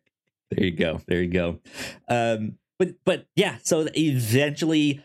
[0.57, 1.01] you go.
[1.07, 1.59] There you go.
[2.09, 5.03] Um, but but yeah, so eventually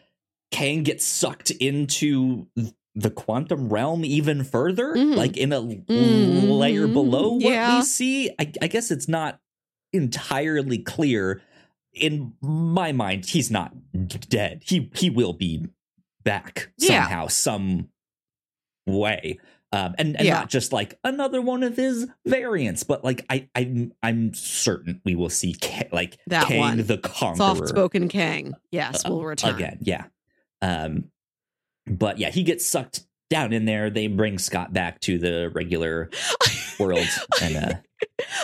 [0.51, 2.47] Kang gets sucked into
[2.95, 5.15] the quantum realm even further, Mhm.
[5.15, 6.57] like in a Mhm.
[6.57, 7.79] layer below what Yeah.
[7.79, 8.29] we see.
[8.39, 9.39] I, I guess it's not
[9.93, 11.41] entirely clear.
[11.93, 13.73] In my mind, he's not
[14.29, 14.63] dead.
[14.65, 15.65] He he will be
[16.23, 17.03] back Yeah.
[17.03, 17.89] somehow, some
[18.87, 19.39] way.
[19.71, 20.35] Um, and and Yeah.
[20.35, 25.15] not just like another one of his variants, but like I I'm I'm certain we
[25.15, 26.77] will see Ka- like That Kang one.
[26.85, 28.53] the Conqueror Soft spoken Kang.
[28.71, 29.55] Yes, uh, will return.
[29.55, 29.79] again.
[29.81, 30.05] Yeah.
[30.61, 31.11] Um,
[31.88, 33.89] but yeah, he gets sucked down in there.
[33.89, 36.09] They bring Scott back to the regular
[36.79, 37.07] world,
[37.41, 37.73] and uh,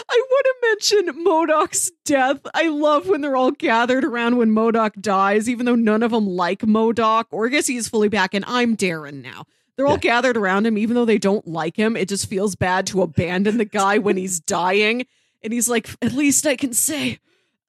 [0.09, 0.55] I want to
[1.03, 2.39] mention MODOK's death.
[2.53, 6.27] I love when they're all gathered around when MODOK dies, even though none of them
[6.27, 9.45] like MODOK, or I guess he's fully back, and I'm Darren now.
[9.77, 9.99] They're all Yeah.
[9.99, 11.95] gathered around him, even though they don't like him.
[11.95, 15.05] It just feels bad to abandon the guy when he's dying.
[15.43, 17.17] And he's like, at least I can say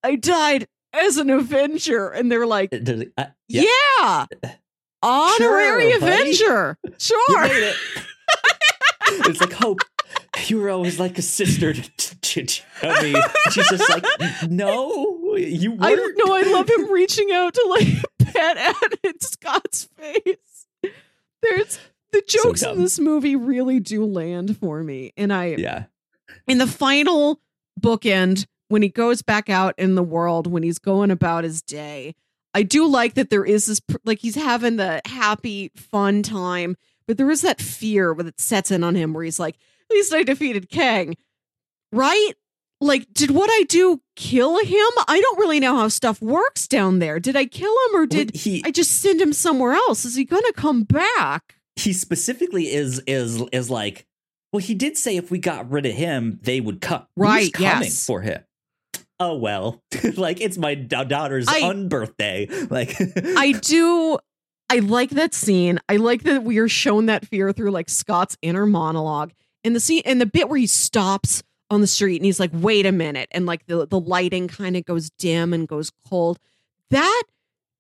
[0.03, 2.09] I died as an Avenger.
[2.09, 3.63] And they're like, uh, yeah,
[4.03, 4.27] yeah,
[5.03, 6.15] honorary Sure, buddy.
[6.23, 6.79] Avenger.
[6.85, 7.43] you Sure.
[7.43, 7.77] made it.
[9.29, 9.81] it's like hope.
[10.47, 11.83] You were always like a sister to,
[12.21, 13.15] to, to me.
[13.51, 14.05] She's just like,
[14.51, 16.19] no, you I weren't.
[16.25, 16.35] know.
[16.35, 17.87] I love him reaching out to like
[18.33, 20.67] pet at Scott's face.
[21.43, 21.79] There's
[22.13, 22.77] the jokes dumb.
[22.77, 25.85] in this movie really do land for me, and I Yeah,
[26.49, 27.41] in the final
[27.81, 32.15] bookend when he goes back out in the world when he's going about his day.
[32.55, 36.77] I do like that there is this like he's having the happy fun time,
[37.07, 39.57] but there is that fear that sets in on him where he's like,
[39.91, 41.17] "At least I defeated Kang."
[41.93, 42.33] Right?
[42.81, 44.89] Like did what I do kill him?
[45.07, 47.21] I don't really know how stuff works down there.
[47.21, 50.05] Did I kill him or did he I just send him somewhere else?
[50.05, 51.57] Is he going to come back?
[51.77, 54.05] he specifically is is is like
[54.53, 57.51] well he did say if we got rid of him they would cut Right, Who's
[57.53, 58.05] coming yes.
[58.05, 58.43] for him
[59.23, 59.83] oh well
[60.17, 62.97] like it's my da- daughter's I- unbirthday like
[63.39, 64.19] I do.
[64.71, 65.81] I like that scene.
[65.89, 69.33] I like that we are shown that fear through like Scott's inner monologue
[69.65, 72.51] and the scene and the bit where he stops on the street and he's like,
[72.55, 76.39] "Wait a minute," and like the the lighting kind of goes dim and goes cold.
[76.91, 77.23] That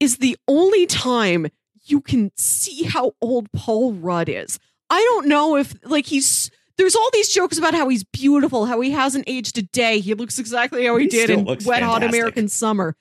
[0.00, 1.46] is the only time
[1.84, 4.58] you can see how old Paul Rudd is.
[4.90, 6.50] I don't know if like he's.
[6.78, 10.00] There's all these jokes about how he's beautiful, how he hasn't aged a day.
[10.00, 12.02] He looks exactly how he, He did in Wet Hot.
[12.02, 12.96] American Summer.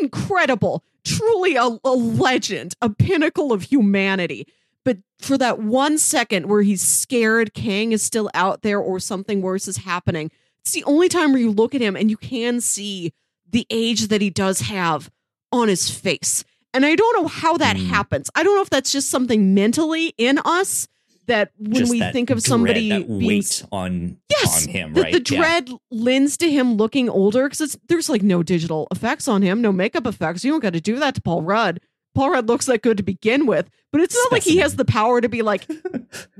[0.00, 4.46] Incredible truly a, a legend, a pinnacle of humanity.
[4.84, 9.40] But for that one second where he's scared, Kang is still out there or something
[9.42, 12.60] worse is happening, it's the only time where you look at him and you can
[12.60, 13.12] see
[13.50, 15.10] the age that he does have
[15.52, 16.44] on his face.
[16.74, 17.86] And I don't know how that Mm.
[17.86, 18.30] happens.
[18.34, 20.86] I don't know if that's just something mentally in us
[21.26, 24.72] that when Just we that think of dread, somebody that being weight on Yes, on
[24.72, 25.38] him right the Yeah.
[25.40, 29.70] dread lends to him looking older because there's like no digital effects on him, no
[29.72, 30.44] makeup effects.
[30.44, 31.80] You don't got to do that to Paul Rudd.
[32.14, 34.84] Paul Rudd looks that good to begin with, but it's not like he has the
[34.84, 35.86] power to be like, and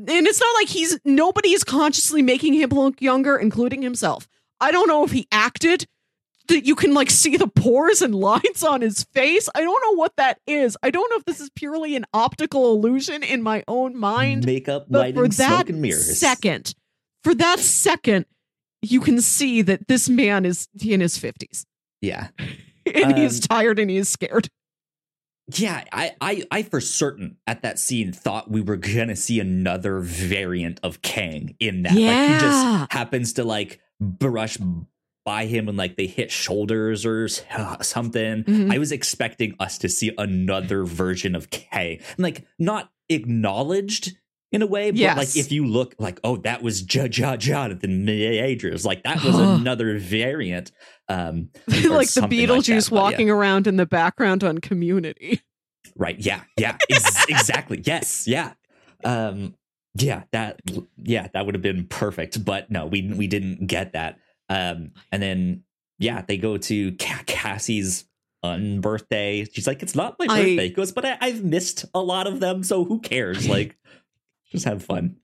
[0.07, 4.29] it's not like he's nobody is consciously making him look younger, including himself.
[4.61, 5.87] I don't know if he acted
[6.51, 9.49] that you can like see the pores and lines on his face.
[9.55, 10.77] I don't know what that is.
[10.83, 14.45] I don't know if this is purely an optical illusion in my own mind.
[14.47, 16.19] Makeup, But lighting, for that smoke, and mirrors.
[16.19, 16.75] second,
[17.25, 18.27] for that second,
[18.83, 21.65] you can see that this man is in his 50s
[22.01, 22.29] Yeah.
[22.95, 24.49] and Um, tired and he's scared.
[25.53, 29.99] Yeah, I, I, I for certain at that scene thought we were gonna see another
[29.99, 31.93] variant of Kang in that.
[31.93, 31.99] Like
[32.33, 34.57] he just happens to like brush
[35.25, 37.29] by him and like they hit shoulders or
[37.81, 38.45] something.
[38.45, 38.73] Mhm.
[38.73, 44.13] I was expecting us to see another version of Kang, and like not acknowledged
[44.53, 45.17] in a way, but Yes.
[45.17, 49.37] like if you look like, oh, that was J- J- Jonathan Majors, like that was
[49.39, 50.73] another variant.
[51.09, 53.03] Um, like the like Beetlejuice that, but yeah.
[53.03, 55.41] walking around in the background on community.
[55.97, 56.19] Right.
[56.19, 56.43] Yeah.
[56.57, 56.77] Yeah.
[56.91, 57.83] Ex- exactly.
[57.85, 58.27] Yes.
[58.27, 58.53] Yeah.
[59.05, 59.55] Um.
[59.95, 60.23] Yeah.
[60.33, 60.61] That.
[60.97, 61.29] Yeah.
[61.33, 62.45] That would have been perfect.
[62.45, 64.19] But no, we we didn't get that.
[64.51, 64.91] Um.
[65.13, 65.63] And then
[65.99, 68.05] yeah, they go to Cassie's
[68.45, 69.49] unbirthday.
[69.53, 72.27] She's like, "It's not my I- birthday." He goes, "But I, I've missed a lot
[72.27, 73.49] of them, so who cares?
[73.49, 73.77] Like,
[74.51, 75.17] just have fun."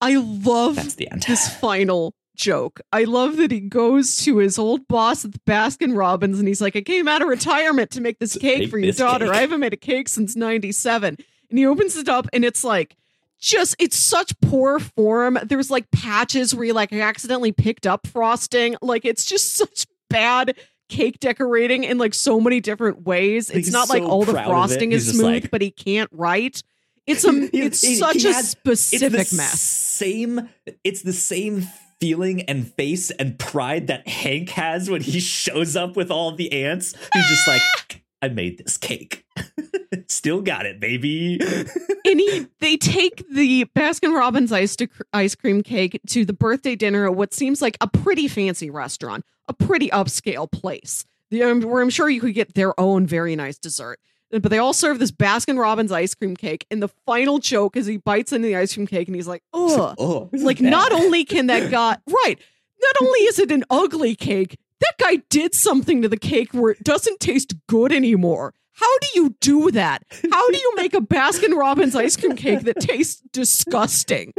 [0.00, 1.22] I love That's the end.
[1.24, 2.80] this final joke.
[2.92, 6.60] I love that he goes to his old boss at the Baskin Robbins and he's
[6.60, 9.26] like, I came out of retirement to make this cake Make for your daughter.
[9.26, 11.16] cake." I haven't made a cake since 97.
[11.50, 12.96] And he opens it up and it's like,
[13.40, 15.38] just it's such poor form.
[15.44, 18.76] There's like patches where you like accidentally picked up frosting.
[18.82, 20.56] Like it's just such bad
[20.88, 23.50] cake decorating in like so many different ways.
[23.50, 24.52] It's He's not like all the proud of it.
[24.52, 26.62] frosting is smooth, like- but he can't write.
[27.06, 29.60] It's a it's he- such he a specific it's mess.
[29.60, 30.48] Same.
[30.84, 31.66] It's the same
[32.00, 36.52] feeling and face and pride that Hank has when he shows up with all the
[36.64, 36.94] ants.
[37.12, 39.24] He's just like, I made this cake.
[40.08, 41.38] Still got it, baby.
[42.04, 46.74] and he they take the Baskin Robbins ice to, ice cream cake to the birthday
[46.74, 51.04] dinner at what seems like a pretty fancy restaurant, a pretty upscale place.
[51.30, 54.00] The, um, where I'm sure you could get their own very nice dessert.
[54.30, 57.86] But they all serve this Baskin Robbins ice cream cake, and the final joke is
[57.86, 60.92] he bites into the ice cream cake and he's like, oh, this is like not
[60.92, 62.38] only can that guy right,
[62.80, 66.72] not only is it an ugly cake, that guy did something to the cake where
[66.72, 68.54] it doesn't taste good anymore.
[68.72, 70.04] How do you do that?
[70.30, 74.32] How do you make a Baskin Robbins ice cream cake that tastes disgusting?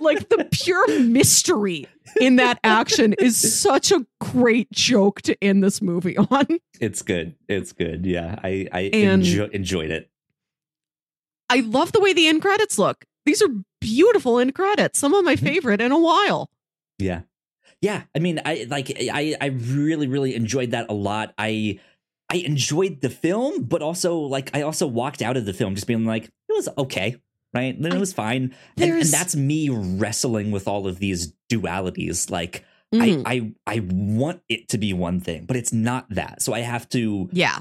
[0.00, 1.86] Like the pure mystery
[2.18, 6.46] in that action is such a great joke to end this movie on.
[6.80, 7.34] It's good.
[7.48, 8.06] It's good.
[8.06, 10.08] Yeah, I I And- enjo- enjoyed it.
[11.50, 13.04] I love the way the end credits look.
[13.26, 13.48] These are
[13.80, 14.98] beautiful end credits.
[14.98, 15.46] Some of my Mm-hmm.
[15.46, 16.50] favorite in a while.
[16.98, 17.22] Yeah.
[17.82, 18.04] Yeah.
[18.16, 21.34] I mean, I like I I really, really enjoyed that a lot.
[21.36, 21.78] I
[22.30, 25.86] I enjoyed the film, but also like I also walked out of the film just
[25.86, 27.16] being like, it was okay.
[27.54, 27.76] Right.
[27.78, 28.54] Then it was fine.
[28.78, 32.30] And, and that's me wrestling with all of these dualities.
[32.30, 32.64] Like
[32.94, 33.22] Mhm.
[33.26, 36.40] I, I I want it to be one thing, but it's not that.
[36.42, 37.58] So I have to yeah.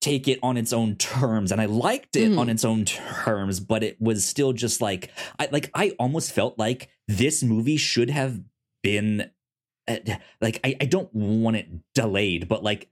[0.00, 2.38] take it on its own terms and i liked it Mhm.
[2.38, 6.58] on its own terms but it was still just like i like i almost felt
[6.58, 8.38] like this movie should have
[8.82, 9.30] been
[10.40, 12.88] like I, I don't want it delayed but like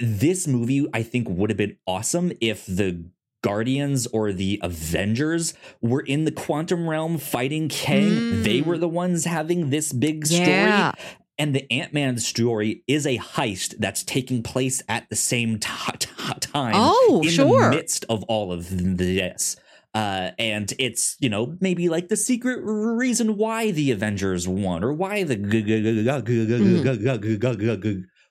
[0.00, 3.04] this movie i think would have been awesome if the
[3.42, 8.42] guardians or the avengers were in the quantum realm fighting kang Mm.
[8.44, 10.92] they were the ones having this big story Yeah.
[11.38, 15.68] and the Ant-Man story is a heist that's taking place at the same t-
[16.00, 16.08] t-
[16.40, 17.70] time Oh, in sure.
[17.70, 19.54] the midst of all of this.
[19.94, 24.92] Uh, and it's, you know, maybe like the secret reason why the Avengers won or
[24.92, 25.36] why the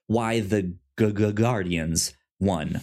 [0.08, 2.82] why the Guardians won.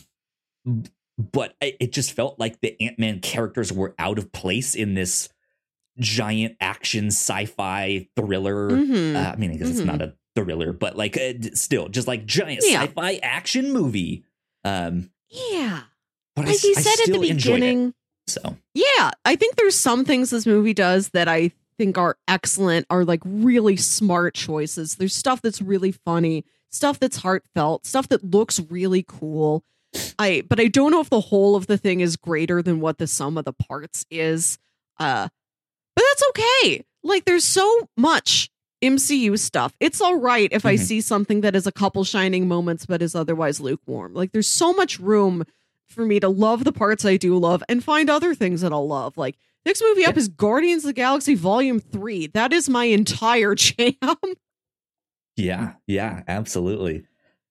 [1.16, 5.28] But it just felt like the Ant Man characters were out of place in this
[5.98, 8.70] giant action sci-fi thriller.
[8.70, 9.16] Mm-hmm.
[9.16, 9.78] Uh, I mean, because mm-hmm.
[9.78, 12.82] it's not a thriller, but like uh, still, just like giant yeah.
[12.82, 14.24] sci-fi action movie.
[14.64, 15.82] Um, yeah,
[16.34, 17.94] but like I, you said I at the beginning,
[18.26, 19.10] so Yeah.
[19.24, 23.20] I think there's some things this movie does that I think are excellent, are like
[23.24, 24.96] really smart choices.
[24.96, 29.64] There's stuff that's really funny, stuff that's heartfelt, stuff that looks really cool.
[30.18, 32.98] I but I don't know if the whole of the thing is greater than what
[32.98, 34.58] the sum of the parts is.
[34.98, 35.28] Uh
[35.96, 36.84] but that's okay.
[37.02, 38.50] Like there's so much
[38.82, 39.74] MCU stuff.
[39.80, 40.80] It's all right if I Mhm.
[40.80, 44.14] see something that is a couple shining moments but is otherwise lukewarm.
[44.14, 45.44] Like there's so much room
[45.88, 48.86] for me to love the parts I do love and find other things that I'll
[48.88, 49.16] love.
[49.16, 52.28] Like next movie up is Guardians of the Galaxy Volume 3.
[52.28, 53.94] That is my entire jam.
[55.36, 57.04] yeah, yeah, absolutely.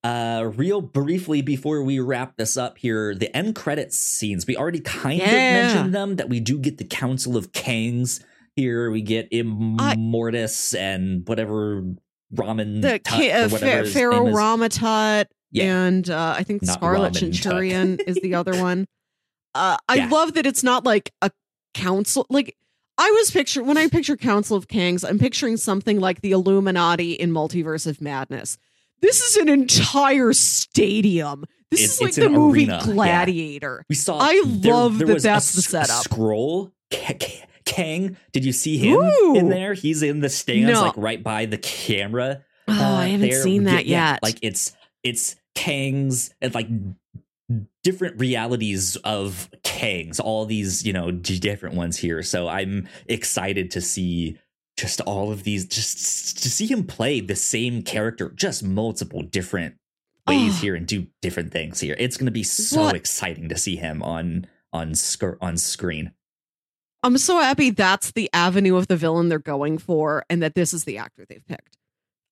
[0.04, 4.46] Uh, real briefly before we wrap this up here, the end credits scenes.
[4.46, 8.22] We already kind of mentioned them that we do get the Council of Kangs
[8.58, 8.92] here.
[8.92, 11.84] We get Immortus and whatever
[12.36, 14.36] Ramen the Tut uh, or whatever Fa- his Pharaoh is.
[15.54, 15.86] Yeah.
[15.86, 17.16] and uh, I think Not Scarlet.
[17.16, 18.88] Centurion is the other one.
[19.56, 20.10] Uh, I Yeah.
[20.10, 21.30] love that it's not like a
[21.76, 22.26] council.
[22.32, 22.58] Like
[22.98, 27.12] I was picture when I picture Council of Kangs, I'm picturing something like the Illuminati
[27.14, 28.58] in Multiverse of Madness.
[29.02, 31.46] This is an entire stadium.
[31.70, 32.94] This It's- is like the movie arena, yeah.
[32.94, 33.86] Gladiator.
[33.90, 34.18] We saw.
[34.18, 36.04] I there- love there that was a that's the setup.
[36.04, 36.72] Scroll.
[37.66, 39.36] Kang, did you see him Ooh.
[39.36, 39.74] in there?
[39.76, 40.82] He's in the stands, No.
[40.86, 42.44] like right by the camera.
[42.68, 43.42] Oh, uh, I haven't there.
[43.44, 44.24] seen that Yeah, yet.
[44.24, 44.74] Like it's
[45.04, 46.68] it's Kangs and like
[47.84, 52.24] different realities of Kangs, all these, you know, different ones here.
[52.24, 54.38] So I'm excited to see
[54.78, 59.76] just all of these just to see him play the same character just multiple different
[60.28, 60.62] ways Oh.
[60.62, 61.96] here and do different things here.
[62.00, 62.96] It's going to be so What?
[62.96, 66.12] exciting to see him on on sc- on screen.
[67.04, 70.74] I'm so happy that's the avenue of the villain they're going for, and that this
[70.74, 71.78] is the actor they've picked.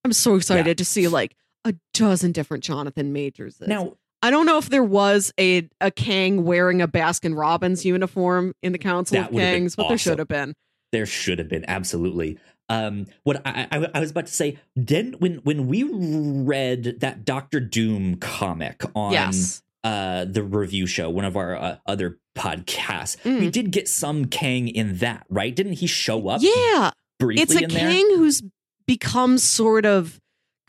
[0.06, 1.36] I'm so excited to see like
[1.66, 3.60] a dozen different Jonathan Majors.
[3.62, 8.54] Now, I don't know if there was a a Kang wearing a Baskin Robbins uniform
[8.62, 10.54] in the Council of Kangs, but there should have been.
[10.92, 12.38] there should have been absolutely
[12.70, 17.26] um what I, I i was about to say then when when we read that
[17.26, 19.62] dr doom comic on yes.
[19.84, 23.52] uh the review show one of our uh, other podcasts we Mm.
[23.52, 26.92] did get some kang in that right didn't he show up Yeah.
[27.20, 28.42] briefly It's a in there Kang who's
[28.86, 30.21] become sort of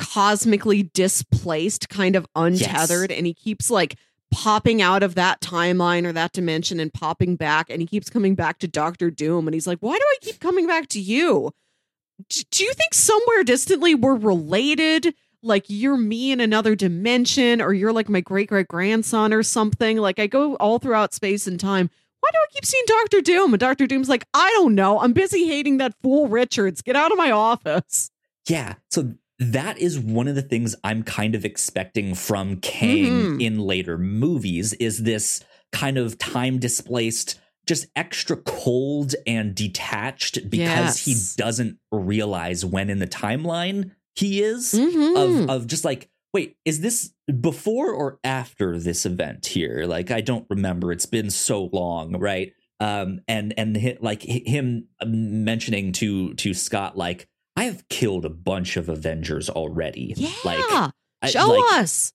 [0.02, 3.96] cosmically displaced, kind of untethered, and he keeps like
[4.32, 8.34] popping out of that timeline or that dimension and popping back, and he keeps coming
[8.34, 11.52] back to Doctor Doom, and he's like, "Why do I keep coming back to you?
[12.28, 17.92] Do you think somewhere distantly we're related?" Like you're me in another dimension, or you're
[17.92, 19.98] like my great great grandson or something.
[19.98, 21.90] Like I go all throughout space and time.
[22.20, 23.52] Why do I keep seeing Doctor Doom?
[23.52, 25.00] And Doctor Doom's like, I don't know.
[25.00, 26.80] I'm busy hating that fool Richards.
[26.80, 28.12] Get out of my office.
[28.48, 28.74] Yeah.
[28.90, 29.14] So
[29.52, 33.42] that is one of the things I'm kind of expecting from Kang Mhm.
[33.42, 35.40] in later movies is this
[35.72, 42.98] kind of time displaced just extra cold and detached because he doesn't realize when in
[42.98, 45.16] the timeline he is Mhm.
[45.16, 50.20] of of just like wait is this before or after this event here like i
[50.20, 56.52] don't remember it's been so long right um and and like him mentioning to to
[56.52, 60.30] scott like i have killed a bunch of avengers already yeah.
[60.44, 60.90] like I-
[61.28, 62.12] Show like, us.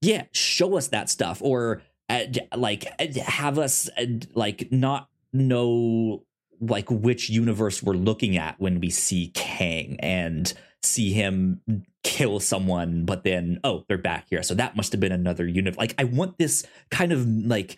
[0.00, 2.20] yeah show us that stuff or uh,
[2.56, 4.04] like uh, have us uh,
[4.34, 6.22] like not know
[6.60, 10.52] like which universe we're looking at when we see kang and
[10.84, 11.60] see him
[12.04, 15.76] kill someone but then oh they're back here so that must have been another unit
[15.76, 17.76] like i want this kind of like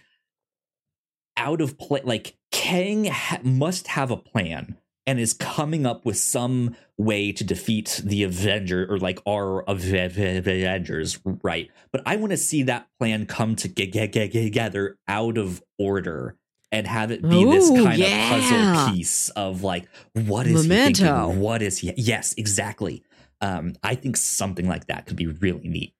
[1.39, 4.77] out of play like kang ha- must have a plan
[5.09, 11.19] and is coming up with some way to defeat the Avenger or like our Avengers,
[11.43, 11.71] right?
[11.91, 15.63] But I want to see that plan come to get, get, get, together out of
[15.79, 16.37] order
[16.71, 18.37] and have it be this kind yeah.
[18.37, 21.05] of puzzle piece of like, what is he Memento.
[21.05, 21.41] thinking?
[21.41, 21.95] What is he?
[21.97, 23.03] Yes, exactly.
[23.41, 25.95] Um, I think something like that could be really neat.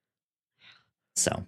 [1.15, 1.47] So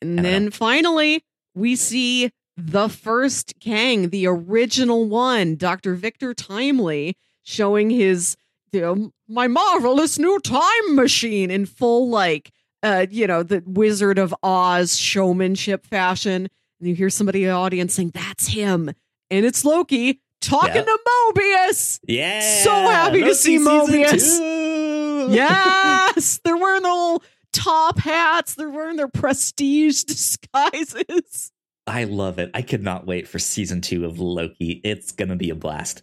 [0.00, 1.24] And then finally,
[1.56, 5.94] we see the first Kang, the original one, Dr.
[5.94, 8.36] Victor Timely, showing his
[8.72, 12.50] you know, my marvelous new time machine in full like
[12.82, 16.48] uh, you know, the Wizard of Oz showmanship fashion.
[16.80, 18.90] And you hear somebody in the audience saying, That's him.
[19.30, 20.86] And it's Loki talking Yep.
[20.86, 20.98] to
[21.34, 22.00] Mobius.
[22.06, 24.38] yeah, So happy to see Mobius.
[24.38, 25.30] two!
[25.30, 27.22] Yes, they're wearing their little
[27.52, 28.54] top hats.
[28.54, 31.50] They're wearing their prestige disguises.
[31.86, 32.50] I love it.
[32.54, 34.80] I could not wait for season two of Loki.
[34.84, 36.02] It's gonna be a blast.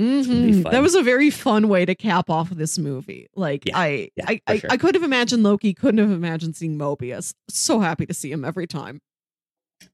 [0.00, 0.64] Mhm.
[0.64, 0.70] be.
[0.70, 3.26] That was a very fun way to cap off this movie.
[3.34, 4.70] Like Yeah, I, yeah, I, I, sure.
[4.72, 5.74] I could have imagined Loki.
[5.74, 7.34] Couldn't have imagined seeing Mobius.
[7.48, 9.00] So happy to see him every time.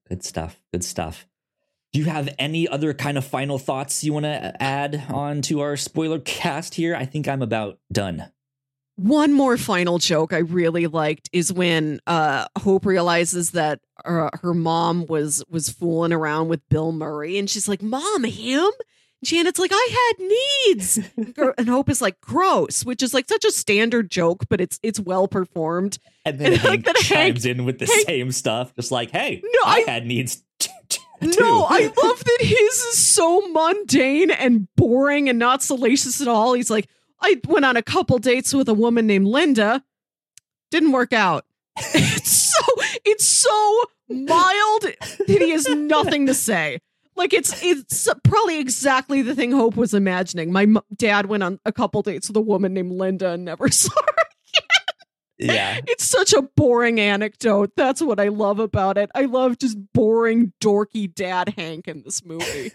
[0.07, 0.61] Good stuff.
[0.71, 1.27] Good stuff.
[1.91, 5.59] Do you have any other kind of final thoughts you want to add on to
[5.61, 6.95] our spoiler cast here?
[6.95, 8.31] I think I'm about done.
[8.95, 14.53] One more final joke I really liked is when uh, Hope realizes that uh, her
[14.53, 18.69] mom was was fooling around with Bill Murray, and she's like, "Mom, him."
[19.21, 20.25] Janet's like, I had
[20.77, 20.99] needs.
[21.57, 24.97] and Hope is like, gross, which is like such a standard joke, but it's it's
[24.97, 25.99] well performed.
[26.23, 28.91] And then And Hank like that Hank- chimes in with the Hank- same stuff, just
[28.93, 32.57] like, "Hey, No, I, I- had needs t- t- too." No, I love that his
[32.77, 36.53] is so mundane and boring and not salacious at all.
[36.53, 36.87] He's like,
[37.19, 39.83] I went on a couple dates with a woman named Linda.
[40.71, 41.43] Didn't work out.
[43.09, 46.79] it's so mild that he has nothing to say.
[47.15, 50.51] Like it's it's probably exactly the thing Hope was imagining.
[50.53, 53.67] My m- dad went on a couple dates with a woman named Linda and never
[53.71, 54.23] saw her.
[55.39, 55.55] again.
[55.55, 55.79] Yeah.
[55.87, 57.71] It's such a boring anecdote.
[57.75, 59.09] That's what I love about it.
[59.13, 62.71] I love just boring, dorky dad Hank in this movie.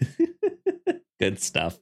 [1.19, 1.77] Good stuff.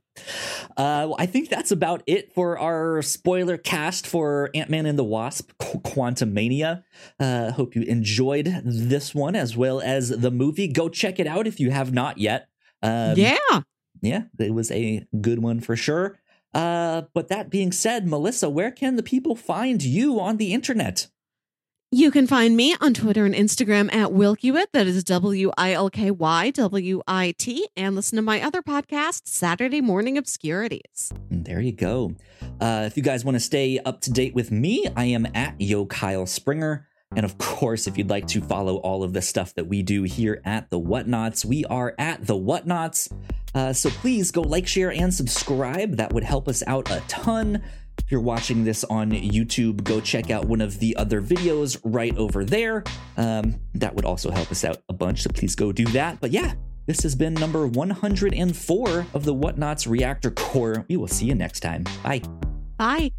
[0.77, 4.97] Uh, well, I think that's about it for our spoiler cast for Ant Man and
[4.97, 6.83] the Wasp Qu- Quantumania.
[7.19, 10.67] Uh, hope you enjoyed this one as well as the movie.
[10.67, 12.47] Go check it out if you have not yet.
[12.81, 13.61] Um, yeah.
[14.01, 16.19] Yeah, it was a good one for sure.
[16.53, 21.07] Uh, but that being said, Melissa, where can the people find you on the internet?
[21.95, 24.65] You can find me on Twitter and Instagram at Wilkywit.
[24.73, 27.67] That is W I L K Y W I T.
[27.77, 31.13] And listen to my other podcast, Saturday Morning Obscurities.
[31.29, 32.15] There you go.
[32.59, 35.61] Uh, if you guys want to stay up to date with me, I am at
[35.61, 36.87] Yo Kyle Springer.
[37.15, 40.01] And of course, if you'd like to follow all of the stuff that we do
[40.01, 43.13] here at The Whatnauts, we are at The Whatnauts.
[43.53, 45.97] Uh, so please go like, share, and subscribe.
[45.97, 47.61] That would help us out a ton.
[47.99, 52.15] If you're watching this on YouTube, go check out one of the other videos right
[52.17, 52.83] over there.
[53.17, 55.23] Um, that would also help us out a bunch.
[55.23, 56.19] So please go do that.
[56.19, 56.53] But yeah,
[56.85, 60.85] this has been number 104 of the Whatnauts Reactor Corps.
[60.89, 61.85] We will see you next time.
[62.03, 62.21] Bye.
[62.77, 63.11] Bye.